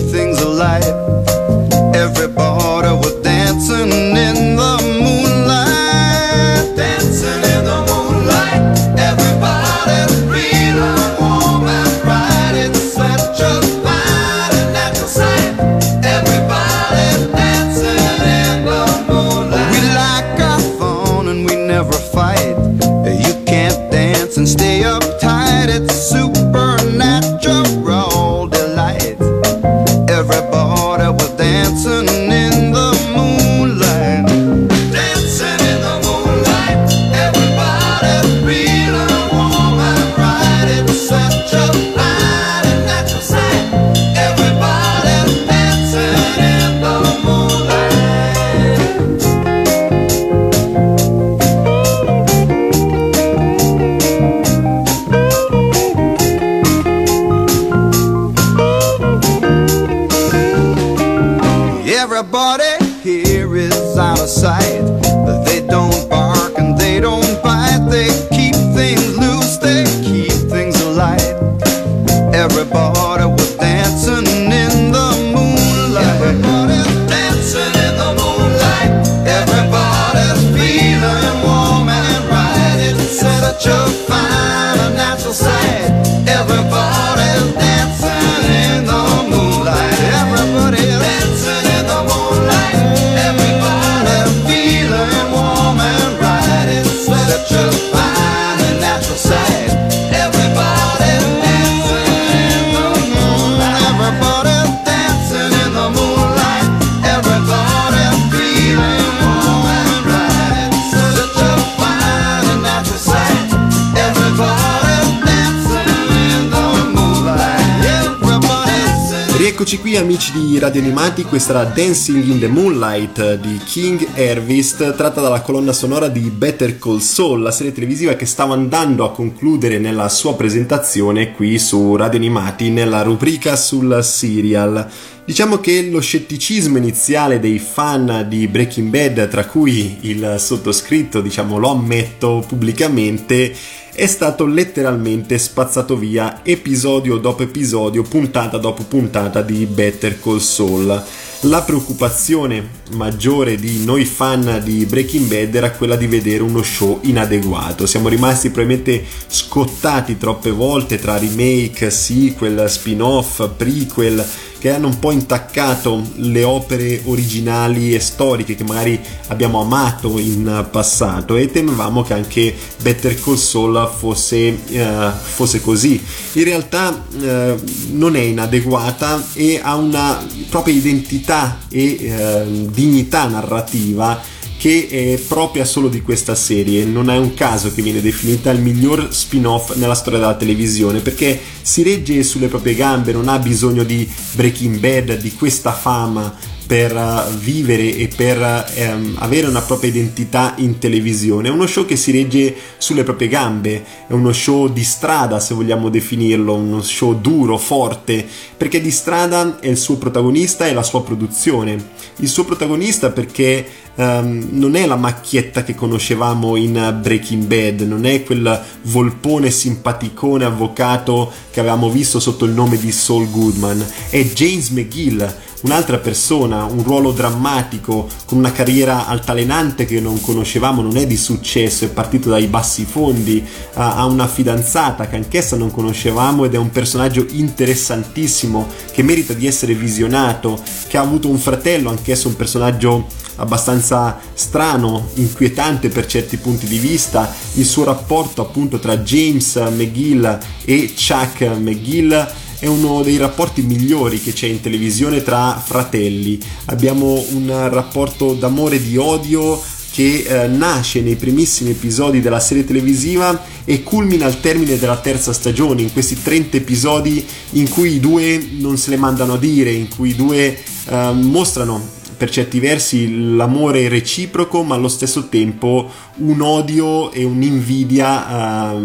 Qui 119.94 120.02
amici 120.02 120.32
di 120.32 120.58
Radio 120.58 120.80
Animati, 120.80 121.22
questa 121.22 121.52
era 121.52 121.64
Dancing 121.70 122.24
in 122.24 122.40
the 122.40 122.48
Moonlight 122.48 123.34
di 123.34 123.60
King 123.64 124.04
Harvest, 124.16 124.96
tratta 124.96 125.20
dalla 125.20 125.40
colonna 125.40 125.72
sonora 125.72 126.08
di 126.08 126.30
Better 126.30 126.80
Call 126.80 126.98
Saul, 126.98 127.42
la 127.42 127.52
serie 127.52 127.70
televisiva 127.70 128.14
che 128.14 128.26
stava 128.26 128.54
andando 128.54 129.04
a 129.04 129.12
concludere 129.12 129.78
nella 129.78 130.08
sua 130.08 130.34
presentazione 130.34 131.30
qui 131.30 131.60
su 131.60 131.94
Radio 131.94 132.18
Animati 132.18 132.70
nella 132.70 133.02
rubrica 133.02 133.54
sul 133.54 134.02
serial. 134.02 134.90
Diciamo 135.26 135.58
che 135.58 135.88
lo 135.90 136.00
scetticismo 136.00 136.76
iniziale 136.76 137.40
dei 137.40 137.58
fan 137.58 138.26
di 138.28 138.46
Breaking 138.46 138.90
Bad, 138.90 139.26
tra 139.30 139.46
cui 139.46 139.96
il 140.02 140.36
sottoscritto, 140.38 141.22
diciamo 141.22 141.56
lo 141.56 141.70
ammetto 141.70 142.44
pubblicamente, 142.46 143.54
è 143.94 144.04
stato 144.04 144.44
letteralmente 144.44 145.38
spazzato 145.38 145.96
via 145.96 146.40
episodio 146.44 147.16
dopo 147.16 147.42
episodio, 147.42 148.02
puntata 148.02 148.58
dopo 148.58 148.82
puntata 148.82 149.40
di 149.40 149.64
Better 149.64 150.20
Call 150.20 150.40
Saul. 150.40 151.02
La 151.40 151.62
preoccupazione 151.62 152.68
maggiore 152.92 153.56
di 153.56 153.82
noi 153.82 154.04
fan 154.04 154.60
di 154.62 154.84
Breaking 154.84 155.26
Bad 155.26 155.54
era 155.54 155.70
quella 155.72 155.96
di 155.96 156.06
vedere 156.06 156.42
uno 156.42 156.62
show 156.62 157.00
inadeguato. 157.02 157.86
Siamo 157.86 158.08
rimasti 158.08 158.50
probabilmente 158.50 159.04
scottati 159.26 160.18
troppe 160.18 160.50
volte 160.50 160.98
tra 160.98 161.18
remake, 161.18 161.90
sequel, 161.90 162.68
spin-off, 162.68 163.48
prequel 163.56 164.24
che 164.64 164.70
hanno 164.70 164.86
un 164.86 164.98
po' 164.98 165.10
intaccato 165.10 166.02
le 166.14 166.42
opere 166.42 167.02
originali 167.04 167.94
e 167.94 168.00
storiche 168.00 168.54
che 168.54 168.64
magari 168.64 168.98
abbiamo 169.26 169.60
amato 169.60 170.18
in 170.18 170.66
passato 170.70 171.36
e 171.36 171.50
temevamo 171.50 172.02
che 172.02 172.14
anche 172.14 172.56
Better 172.80 173.20
Call 173.20 173.34
Saul 173.34 173.92
fosse, 173.94 174.58
eh, 174.70 175.10
fosse 175.20 175.60
così. 175.60 176.02
In 176.32 176.44
realtà 176.44 177.04
eh, 177.20 177.56
non 177.90 178.16
è 178.16 178.20
inadeguata 178.20 179.22
e 179.34 179.60
ha 179.62 179.74
una 179.74 180.26
propria 180.48 180.74
identità 180.74 181.58
e 181.68 181.98
eh, 182.00 182.66
dignità 182.70 183.26
narrativa 183.26 184.18
che 184.64 184.86
è 184.88 185.18
propria 185.18 185.66
solo 185.66 185.88
di 185.88 186.00
questa 186.00 186.34
serie. 186.34 186.86
Non 186.86 187.10
è 187.10 187.18
un 187.18 187.34
caso 187.34 187.70
che 187.74 187.82
viene 187.82 188.00
definita 188.00 188.50
il 188.50 188.62
miglior 188.62 189.08
spin-off 189.12 189.74
nella 189.74 189.92
storia 189.92 190.18
della 190.18 190.36
televisione 190.36 191.00
perché 191.00 191.38
si 191.60 191.82
regge 191.82 192.22
sulle 192.22 192.48
proprie 192.48 192.74
gambe, 192.74 193.12
non 193.12 193.28
ha 193.28 193.38
bisogno 193.38 193.84
di 193.84 194.08
Breaking 194.32 194.78
Bad, 194.78 195.18
di 195.18 195.34
questa 195.34 195.72
fama 195.72 196.34
per 196.66 196.96
uh, 196.96 197.30
vivere 197.36 197.94
e 197.94 198.08
per 198.08 198.38
um, 198.76 199.16
avere 199.18 199.48
una 199.48 199.60
propria 199.60 199.90
identità 199.90 200.54
in 200.56 200.78
televisione. 200.78 201.48
È 201.48 201.50
uno 201.50 201.66
show 201.66 201.84
che 201.84 201.96
si 201.96 202.10
regge 202.10 202.54
sulle 202.78 203.04
proprie 203.04 203.28
gambe, 203.28 203.84
è 204.06 204.12
uno 204.12 204.32
show 204.32 204.72
di 204.72 204.82
strada 204.82 205.40
se 205.40 205.52
vogliamo 205.52 205.90
definirlo, 205.90 206.54
uno 206.54 206.80
show 206.80 207.20
duro, 207.20 207.58
forte, 207.58 208.26
perché 208.56 208.80
di 208.80 208.90
strada 208.90 209.58
è 209.60 209.68
il 209.68 209.76
suo 209.76 209.98
protagonista 209.98 210.66
e 210.66 210.72
la 210.72 210.82
sua 210.82 211.02
produzione. 211.02 211.92
Il 212.18 212.28
suo 212.28 212.44
protagonista 212.44 213.10
perché 213.10 213.66
um, 213.96 214.48
non 214.50 214.76
è 214.76 214.86
la 214.86 214.96
macchietta 214.96 215.62
che 215.62 215.74
conoscevamo 215.74 216.56
in 216.56 216.98
Breaking 217.00 217.44
Bad, 217.44 217.80
non 217.82 218.06
è 218.06 218.22
quel 218.22 218.60
volpone 218.82 219.50
simpaticone 219.50 220.44
avvocato 220.44 221.30
che 221.50 221.60
avevamo 221.60 221.90
visto 221.90 222.20
sotto 222.20 222.44
il 222.44 222.52
nome 222.52 222.78
di 222.78 222.92
Saul 222.92 223.30
Goodman, 223.30 223.84
è 224.10 224.22
James 224.24 224.70
McGill 224.70 225.42
un'altra 225.64 225.98
persona, 225.98 226.64
un 226.64 226.82
ruolo 226.82 227.10
drammatico, 227.10 228.06
con 228.26 228.38
una 228.38 228.52
carriera 228.52 229.06
altalenante 229.06 229.86
che 229.86 229.98
non 229.98 230.20
conoscevamo, 230.20 230.82
non 230.82 230.96
è 230.96 231.06
di 231.06 231.16
successo, 231.16 231.84
è 231.84 231.88
partito 231.88 232.28
dai 232.28 232.46
bassi 232.46 232.84
fondi, 232.84 233.42
ha 233.74 234.04
una 234.04 234.26
fidanzata 234.26 235.08
che 235.08 235.16
anch'essa 235.16 235.56
non 235.56 235.70
conoscevamo 235.70 236.44
ed 236.44 236.54
è 236.54 236.58
un 236.58 236.70
personaggio 236.70 237.26
interessantissimo 237.30 238.68
che 238.92 239.02
merita 239.02 239.32
di 239.32 239.46
essere 239.46 239.74
visionato, 239.74 240.60
che 240.86 240.98
ha 240.98 241.02
avuto 241.02 241.28
un 241.28 241.38
fratello, 241.38 241.88
anch'esso 241.88 242.28
un 242.28 242.36
personaggio 242.36 243.06
abbastanza 243.36 244.18
strano, 244.34 245.08
inquietante 245.14 245.88
per 245.88 246.06
certi 246.06 246.36
punti 246.36 246.66
di 246.66 246.78
vista, 246.78 247.32
il 247.54 247.64
suo 247.64 247.84
rapporto 247.84 248.42
appunto 248.42 248.78
tra 248.78 248.98
James 248.98 249.56
McGill 249.56 250.38
e 250.64 250.94
Chuck 250.94 251.42
McGill 251.42 252.32
è 252.58 252.66
uno 252.66 253.02
dei 253.02 253.18
rapporti 253.18 253.62
migliori 253.62 254.22
che 254.22 254.32
c'è 254.32 254.46
in 254.46 254.60
televisione 254.60 255.22
tra 255.22 255.60
fratelli. 255.62 256.40
Abbiamo 256.66 257.22
un 257.32 257.68
rapporto 257.70 258.32
d'amore 258.32 258.76
e 258.76 258.82
di 258.82 258.96
odio 258.96 259.60
che 259.94 260.24
eh, 260.26 260.48
nasce 260.48 261.02
nei 261.02 261.14
primissimi 261.14 261.70
episodi 261.70 262.20
della 262.20 262.40
serie 262.40 262.64
televisiva 262.64 263.44
e 263.64 263.82
culmina 263.82 264.26
al 264.26 264.40
termine 264.40 264.76
della 264.76 264.96
terza 264.96 265.32
stagione, 265.32 265.82
in 265.82 265.92
questi 265.92 266.20
30 266.20 266.56
episodi 266.56 267.24
in 267.50 267.68
cui 267.68 267.94
i 267.94 268.00
due 268.00 268.44
non 268.58 268.76
se 268.76 268.90
le 268.90 268.96
mandano 268.96 269.34
a 269.34 269.38
dire, 269.38 269.70
in 269.70 269.88
cui 269.88 270.08
i 270.08 270.16
due 270.16 270.58
eh, 270.86 271.12
mostrano 271.12 272.02
per 272.24 272.32
certi 272.32 272.58
versi 272.58 273.34
l'amore 273.36 273.86
reciproco, 273.86 274.62
ma 274.62 274.76
allo 274.76 274.88
stesso 274.88 275.28
tempo 275.28 275.90
un 276.16 276.40
odio 276.40 277.12
e 277.12 277.22
un'invidia, 277.22 278.72
uh, 278.72 278.76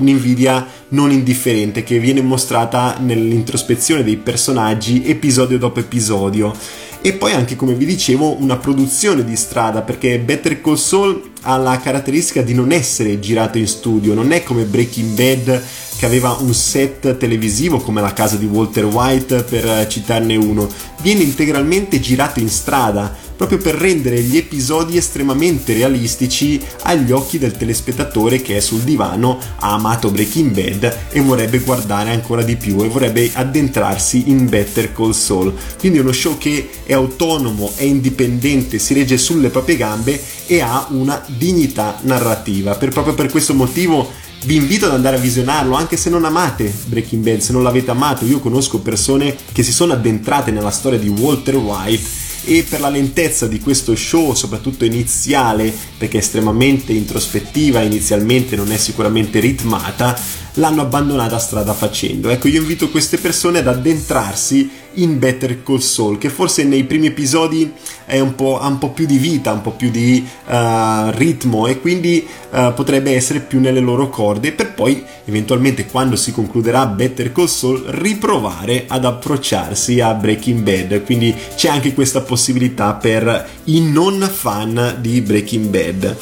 un'invidia 0.00 0.66
non 0.88 1.12
indifferente 1.12 1.84
che 1.84 2.00
viene 2.00 2.20
mostrata 2.20 2.96
nell'introspezione 2.98 4.02
dei 4.02 4.16
personaggi 4.16 5.04
episodio 5.06 5.56
dopo 5.56 5.78
episodio. 5.78 6.52
E 7.02 7.14
poi 7.14 7.32
anche 7.32 7.56
come 7.56 7.74
vi 7.74 7.86
dicevo 7.86 8.40
una 8.40 8.56
produzione 8.56 9.24
di 9.24 9.36
strada 9.36 9.80
perché 9.80 10.18
Better 10.18 10.60
Call 10.60 10.74
Saul 10.74 11.30
ha 11.42 11.56
la 11.56 11.78
caratteristica 11.78 12.42
di 12.42 12.52
non 12.52 12.72
essere 12.72 13.18
girato 13.18 13.56
in 13.56 13.66
studio, 13.66 14.12
non 14.12 14.32
è 14.32 14.42
come 14.42 14.64
Breaking 14.64 15.14
Bad 15.14 15.62
che 15.96 16.06
aveva 16.06 16.36
un 16.40 16.54
set 16.54 17.16
televisivo 17.16 17.78
come 17.78 18.00
la 18.00 18.12
casa 18.12 18.36
di 18.36 18.46
Walter 18.46 18.84
White 18.86 19.42
per 19.44 19.86
citarne 19.86 20.36
uno, 20.36 20.68
viene 21.02 21.22
integralmente 21.22 22.00
girato 22.00 22.40
in 22.40 22.48
strada 22.48 23.14
proprio 23.40 23.56
per 23.56 23.74
rendere 23.74 24.20
gli 24.20 24.36
episodi 24.36 24.98
estremamente 24.98 25.72
realistici 25.72 26.60
agli 26.82 27.10
occhi 27.10 27.38
del 27.38 27.56
telespettatore 27.56 28.42
che 28.42 28.58
è 28.58 28.60
sul 28.60 28.80
divano, 28.80 29.38
ha 29.60 29.72
amato 29.72 30.10
Breaking 30.10 30.50
Bad 30.50 30.98
e 31.10 31.20
vorrebbe 31.22 31.60
guardare 31.60 32.10
ancora 32.10 32.42
di 32.42 32.56
più 32.56 32.82
e 32.82 32.88
vorrebbe 32.88 33.30
addentrarsi 33.32 34.24
in 34.26 34.46
Better 34.46 34.92
Call 34.92 35.12
Saul. 35.12 35.54
Quindi 35.78 35.96
è 35.96 36.02
uno 36.02 36.12
show 36.12 36.36
che 36.36 36.68
è 36.84 36.92
autonomo, 36.92 37.72
è 37.76 37.84
indipendente, 37.84 38.78
si 38.78 38.92
regge 38.92 39.16
sulle 39.16 39.48
proprie 39.48 39.78
gambe 39.78 40.20
e 40.44 40.60
ha 40.60 40.88
una 40.90 41.24
dignità 41.26 41.96
narrativa. 42.02 42.74
Per, 42.74 42.90
proprio 42.90 43.14
per 43.14 43.30
questo 43.30 43.54
motivo 43.54 44.06
vi 44.44 44.56
invito 44.56 44.84
ad 44.84 44.92
andare 44.92 45.16
a 45.16 45.20
visionarlo 45.20 45.76
anche 45.76 45.96
se 45.96 46.10
non 46.10 46.26
amate 46.26 46.70
Breaking 46.84 47.24
Bad, 47.24 47.38
se 47.38 47.52
non 47.52 47.62
l'avete 47.62 47.90
amato. 47.90 48.26
Io 48.26 48.40
conosco 48.40 48.80
persone 48.80 49.34
che 49.52 49.62
si 49.62 49.72
sono 49.72 49.94
addentrate 49.94 50.50
nella 50.50 50.70
storia 50.70 50.98
di 50.98 51.08
Walter 51.08 51.56
White 51.56 52.19
e 52.44 52.64
per 52.68 52.80
la 52.80 52.88
lentezza 52.88 53.46
di 53.46 53.60
questo 53.60 53.94
show, 53.94 54.34
soprattutto 54.34 54.84
iniziale, 54.84 55.72
perché 55.98 56.18
è 56.18 56.20
estremamente 56.20 56.92
introspettiva, 56.92 57.80
inizialmente 57.80 58.56
non 58.56 58.72
è 58.72 58.76
sicuramente 58.76 59.40
ritmata, 59.40 60.18
l'hanno 60.54 60.82
abbandonata 60.82 61.38
strada 61.38 61.72
facendo. 61.72 62.28
Ecco, 62.28 62.48
io 62.48 62.60
invito 62.60 62.90
queste 62.90 63.18
persone 63.18 63.58
ad 63.58 63.68
addentrarsi 63.68 64.70
in 64.94 65.18
Better 65.18 65.62
Call 65.62 65.78
Saul, 65.78 66.18
che 66.18 66.30
forse 66.30 66.64
nei 66.64 66.84
primi 66.84 67.06
episodi 67.06 67.72
un 68.08 68.34
ha 68.60 68.66
un 68.66 68.78
po' 68.78 68.90
più 68.90 69.06
di 69.06 69.18
vita, 69.18 69.52
un 69.52 69.60
po' 69.60 69.70
più 69.70 69.90
di 69.90 70.26
uh, 70.46 71.10
ritmo 71.10 71.66
e 71.68 71.80
quindi 71.80 72.26
uh, 72.50 72.74
potrebbe 72.74 73.14
essere 73.14 73.40
più 73.40 73.60
nelle 73.60 73.78
loro 73.78 74.08
corde 74.08 74.50
per 74.52 74.74
poi 74.74 75.04
eventualmente 75.26 75.86
quando 75.86 76.16
si 76.16 76.32
concluderà 76.32 76.86
Better 76.86 77.30
Call 77.32 77.46
Saul 77.46 77.84
riprovare 77.86 78.86
ad 78.88 79.04
approcciarsi 79.04 80.00
a 80.00 80.12
Breaking 80.14 80.60
Bad. 80.62 81.04
Quindi 81.04 81.34
c'è 81.54 81.68
anche 81.68 81.94
questa 81.94 82.22
possibilità 82.22 82.94
per 82.94 83.48
i 83.64 83.80
non 83.80 84.28
fan 84.32 84.96
di 84.98 85.20
Breaking 85.20 85.66
Bad. 85.66 86.16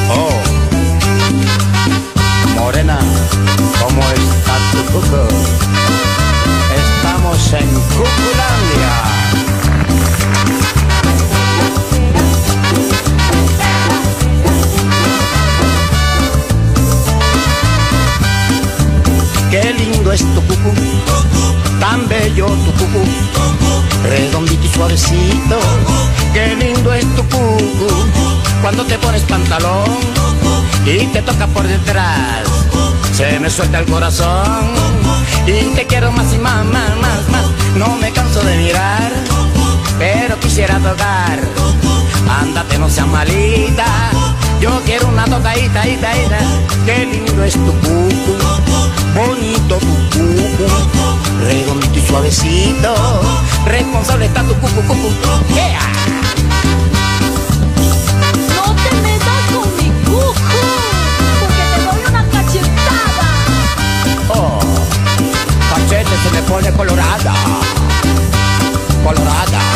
Oh, 0.09 0.41
Morena, 2.55 2.97
¿cómo 3.81 4.01
está 4.01 4.57
tu 4.71 4.85
cuco? 4.93 5.27
Estamos 6.73 7.53
en 7.53 7.69
Cuculandia. 7.97 8.93
Qué 19.51 19.73
lindo 19.73 20.12
es 20.12 20.21
tu 20.21 20.43
cucu, 20.43 20.73
tan 21.81 22.09
bello 22.09 22.47
tu 22.47 22.72
cucu, 22.72 23.05
redondito 24.05 24.66
y 24.66 24.68
suavecito. 24.68 25.59
Qué 26.33 26.55
lindo 26.57 26.93
es 26.93 27.05
tu 27.14 27.22
cucu, 27.24 27.89
cuando 28.62 28.85
te 28.85 28.99
pones 28.99 29.22
pantalón 29.22 29.85
y 30.85 31.07
te 31.07 31.22
toca 31.22 31.47
por 31.49 31.66
detrás. 31.66 32.43
Se 33.12 33.39
me 33.41 33.49
suelta 33.49 33.79
el 33.79 33.87
corazón 33.87 34.70
y 35.47 35.74
te 35.74 35.87
quiero 35.87 36.12
más 36.12 36.33
y 36.35 36.39
más, 36.39 36.64
más, 36.66 36.97
más, 37.01 37.29
más. 37.31 37.45
No 37.77 37.97
me 37.97 38.11
canso 38.12 38.41
de 38.43 38.57
mirar, 38.57 39.11
pero 39.99 40.39
quisiera 40.41 40.79
tocar. 40.79 41.39
Ándate, 42.41 42.79
no 42.79 42.91
seas 42.91 43.07
malita. 43.07 43.87
Yo 44.61 44.70
quiero 44.85 45.09
una 45.09 45.24
tocadita, 45.24 45.87
ita, 45.87 46.16
ita. 46.16 46.39
Qué 46.85 47.07
lindo 47.07 47.45
es 47.45 47.55
tu 47.55 47.72
cucu, 47.81 48.37
bonito 49.17 49.79
tu 49.79 49.95
cucu, 50.11 50.67
redondito 51.41 51.99
y 51.99 52.07
suavecito. 52.07 52.95
Responsable 53.64 54.27
está 54.27 54.43
tu 54.43 54.55
cucu, 54.55 54.83
cucu. 54.83 55.09
Yeah. 55.55 55.81
No 58.55 58.75
te 58.75 58.91
metas 59.03 59.43
con 59.53 59.67
mi 59.77 59.91
cucu, 60.05 60.35
porque 61.41 61.62
te 61.73 61.79
doy 61.85 62.01
una 62.11 62.23
cachetada. 62.29 63.29
Oh, 64.29 64.59
cachete 65.71 66.17
se 66.23 66.31
me 66.31 66.43
pone 66.43 66.71
colorada, 66.73 67.35
colorada. 69.03 69.76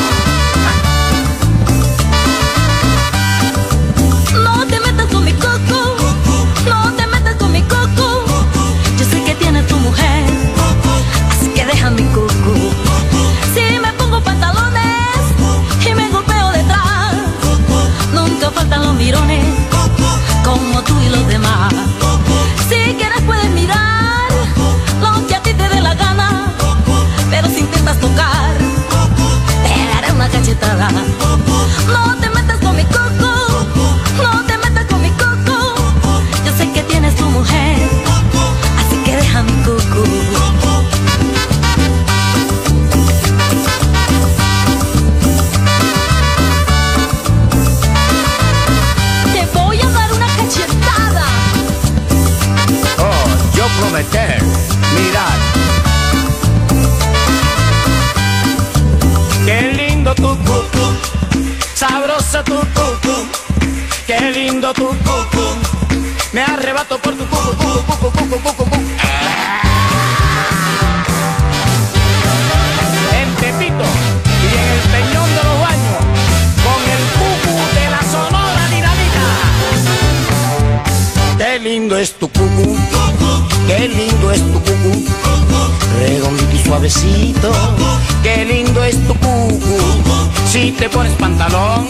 Pantalón 91.20 91.86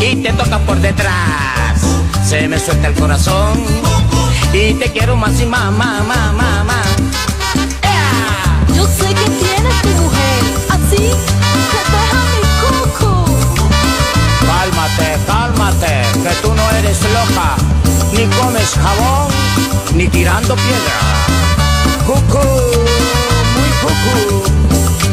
y 0.00 0.16
te 0.16 0.32
toca 0.34 0.58
por 0.58 0.78
detrás, 0.78 1.80
se 2.28 2.46
me 2.46 2.58
suelta 2.58 2.88
el 2.88 2.94
corazón 2.94 3.58
y 4.52 4.74
te 4.74 4.92
quiero 4.92 5.16
más 5.16 5.40
y 5.40 5.46
más, 5.46 5.72
más, 5.72 6.06
más, 6.06 6.32
más, 6.34 6.64
más. 6.64 6.86
¡Ea! 7.82 8.66
Yo 8.76 8.86
sé 8.86 9.08
que 9.14 9.30
tienes 9.30 9.82
tu 9.82 9.88
mujer, 9.88 10.40
así 10.68 11.02
que 11.70 11.80
deja 11.94 12.20
mi 12.32 12.42
coco. 12.62 13.24
Cálmate, 14.46 15.18
cálmate, 15.26 16.02
que 16.22 16.34
tú 16.42 16.54
no 16.54 16.70
eres 16.78 16.98
loca, 17.02 17.56
ni 18.12 18.26
comes 18.36 18.70
jabón, 18.74 19.28
ni 19.94 20.06
tirando 20.08 20.54
piedra. 20.54 20.98
Cucú, 22.06 22.46
muy 23.56 23.70
cucú. 23.82 24.16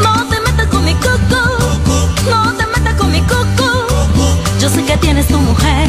No 0.03 0.27
te 0.27 0.39
metas 0.41 0.67
con 0.67 0.83
mi 0.83 0.93
coco, 0.95 1.41
no 2.29 2.53
te 2.57 2.65
coco. 3.31 3.87
Yo 4.59 4.69
sé 4.69 4.83
que 4.83 4.97
tienes 4.97 5.27
tu 5.27 5.39
mujer, 5.39 5.87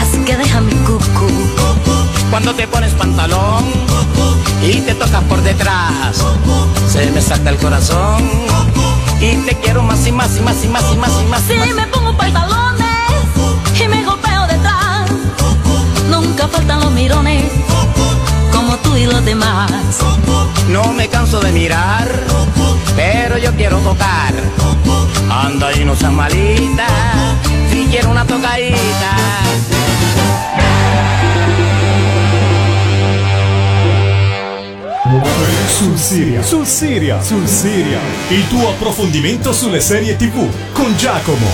así 0.00 0.18
que 0.24 0.36
deja 0.36 0.60
mi 0.60 0.74
cucu. 0.86 1.28
Cuando 2.30 2.54
te 2.54 2.66
pones 2.66 2.92
pantalón 2.92 3.64
y 4.62 4.80
te 4.80 4.94
tocas 4.94 5.22
por 5.24 5.40
detrás, 5.42 6.24
se 6.88 7.10
me 7.10 7.20
salta 7.20 7.50
el 7.50 7.56
corazón 7.56 8.22
y 9.20 9.36
te 9.46 9.54
quiero 9.56 9.82
más 9.82 10.06
y 10.06 10.12
más 10.12 10.36
y 10.36 10.40
más 10.40 10.64
y 10.64 10.68
más 10.68 10.84
y 10.92 10.96
más 10.96 11.12
y 11.22 11.24
más. 11.26 11.42
Si 11.42 11.54
más. 11.54 11.74
me 11.74 11.86
pongo 11.88 12.16
pantalones 12.16 12.88
y 13.82 13.88
me 13.88 14.04
golpeo 14.04 14.46
detrás, 14.46 15.10
nunca 16.10 16.48
faltan 16.48 16.80
los 16.80 16.92
mirones 16.92 17.44
como 18.74 18.82
tú 18.82 18.96
y 18.96 19.06
los 19.06 19.24
demás. 19.24 19.70
No 20.68 20.92
me 20.92 21.08
canso 21.08 21.40
de 21.40 21.52
mirar, 21.52 22.08
pero 22.96 23.38
yo 23.38 23.52
quiero 23.52 23.78
tocar. 23.78 24.32
Anda 25.30 25.72
y 25.72 25.84
no 25.84 25.94
seas 25.96 26.12
malita, 26.12 26.86
si 27.70 27.86
quiero 27.86 28.10
una 28.10 28.24
tocadita. 28.24 29.16
Sul 35.78 35.98
Siria, 35.98 36.42
sul 36.42 36.66
Siria, 36.66 37.22
sul 37.22 37.46
Siria. 37.46 37.98
Il 38.30 38.46
tuo 38.48 38.70
approfondimento 38.70 39.52
sulle 39.52 39.80
serie 39.80 40.16
TV 40.16 40.48
con 40.72 40.96
Giacomo. 40.96 41.46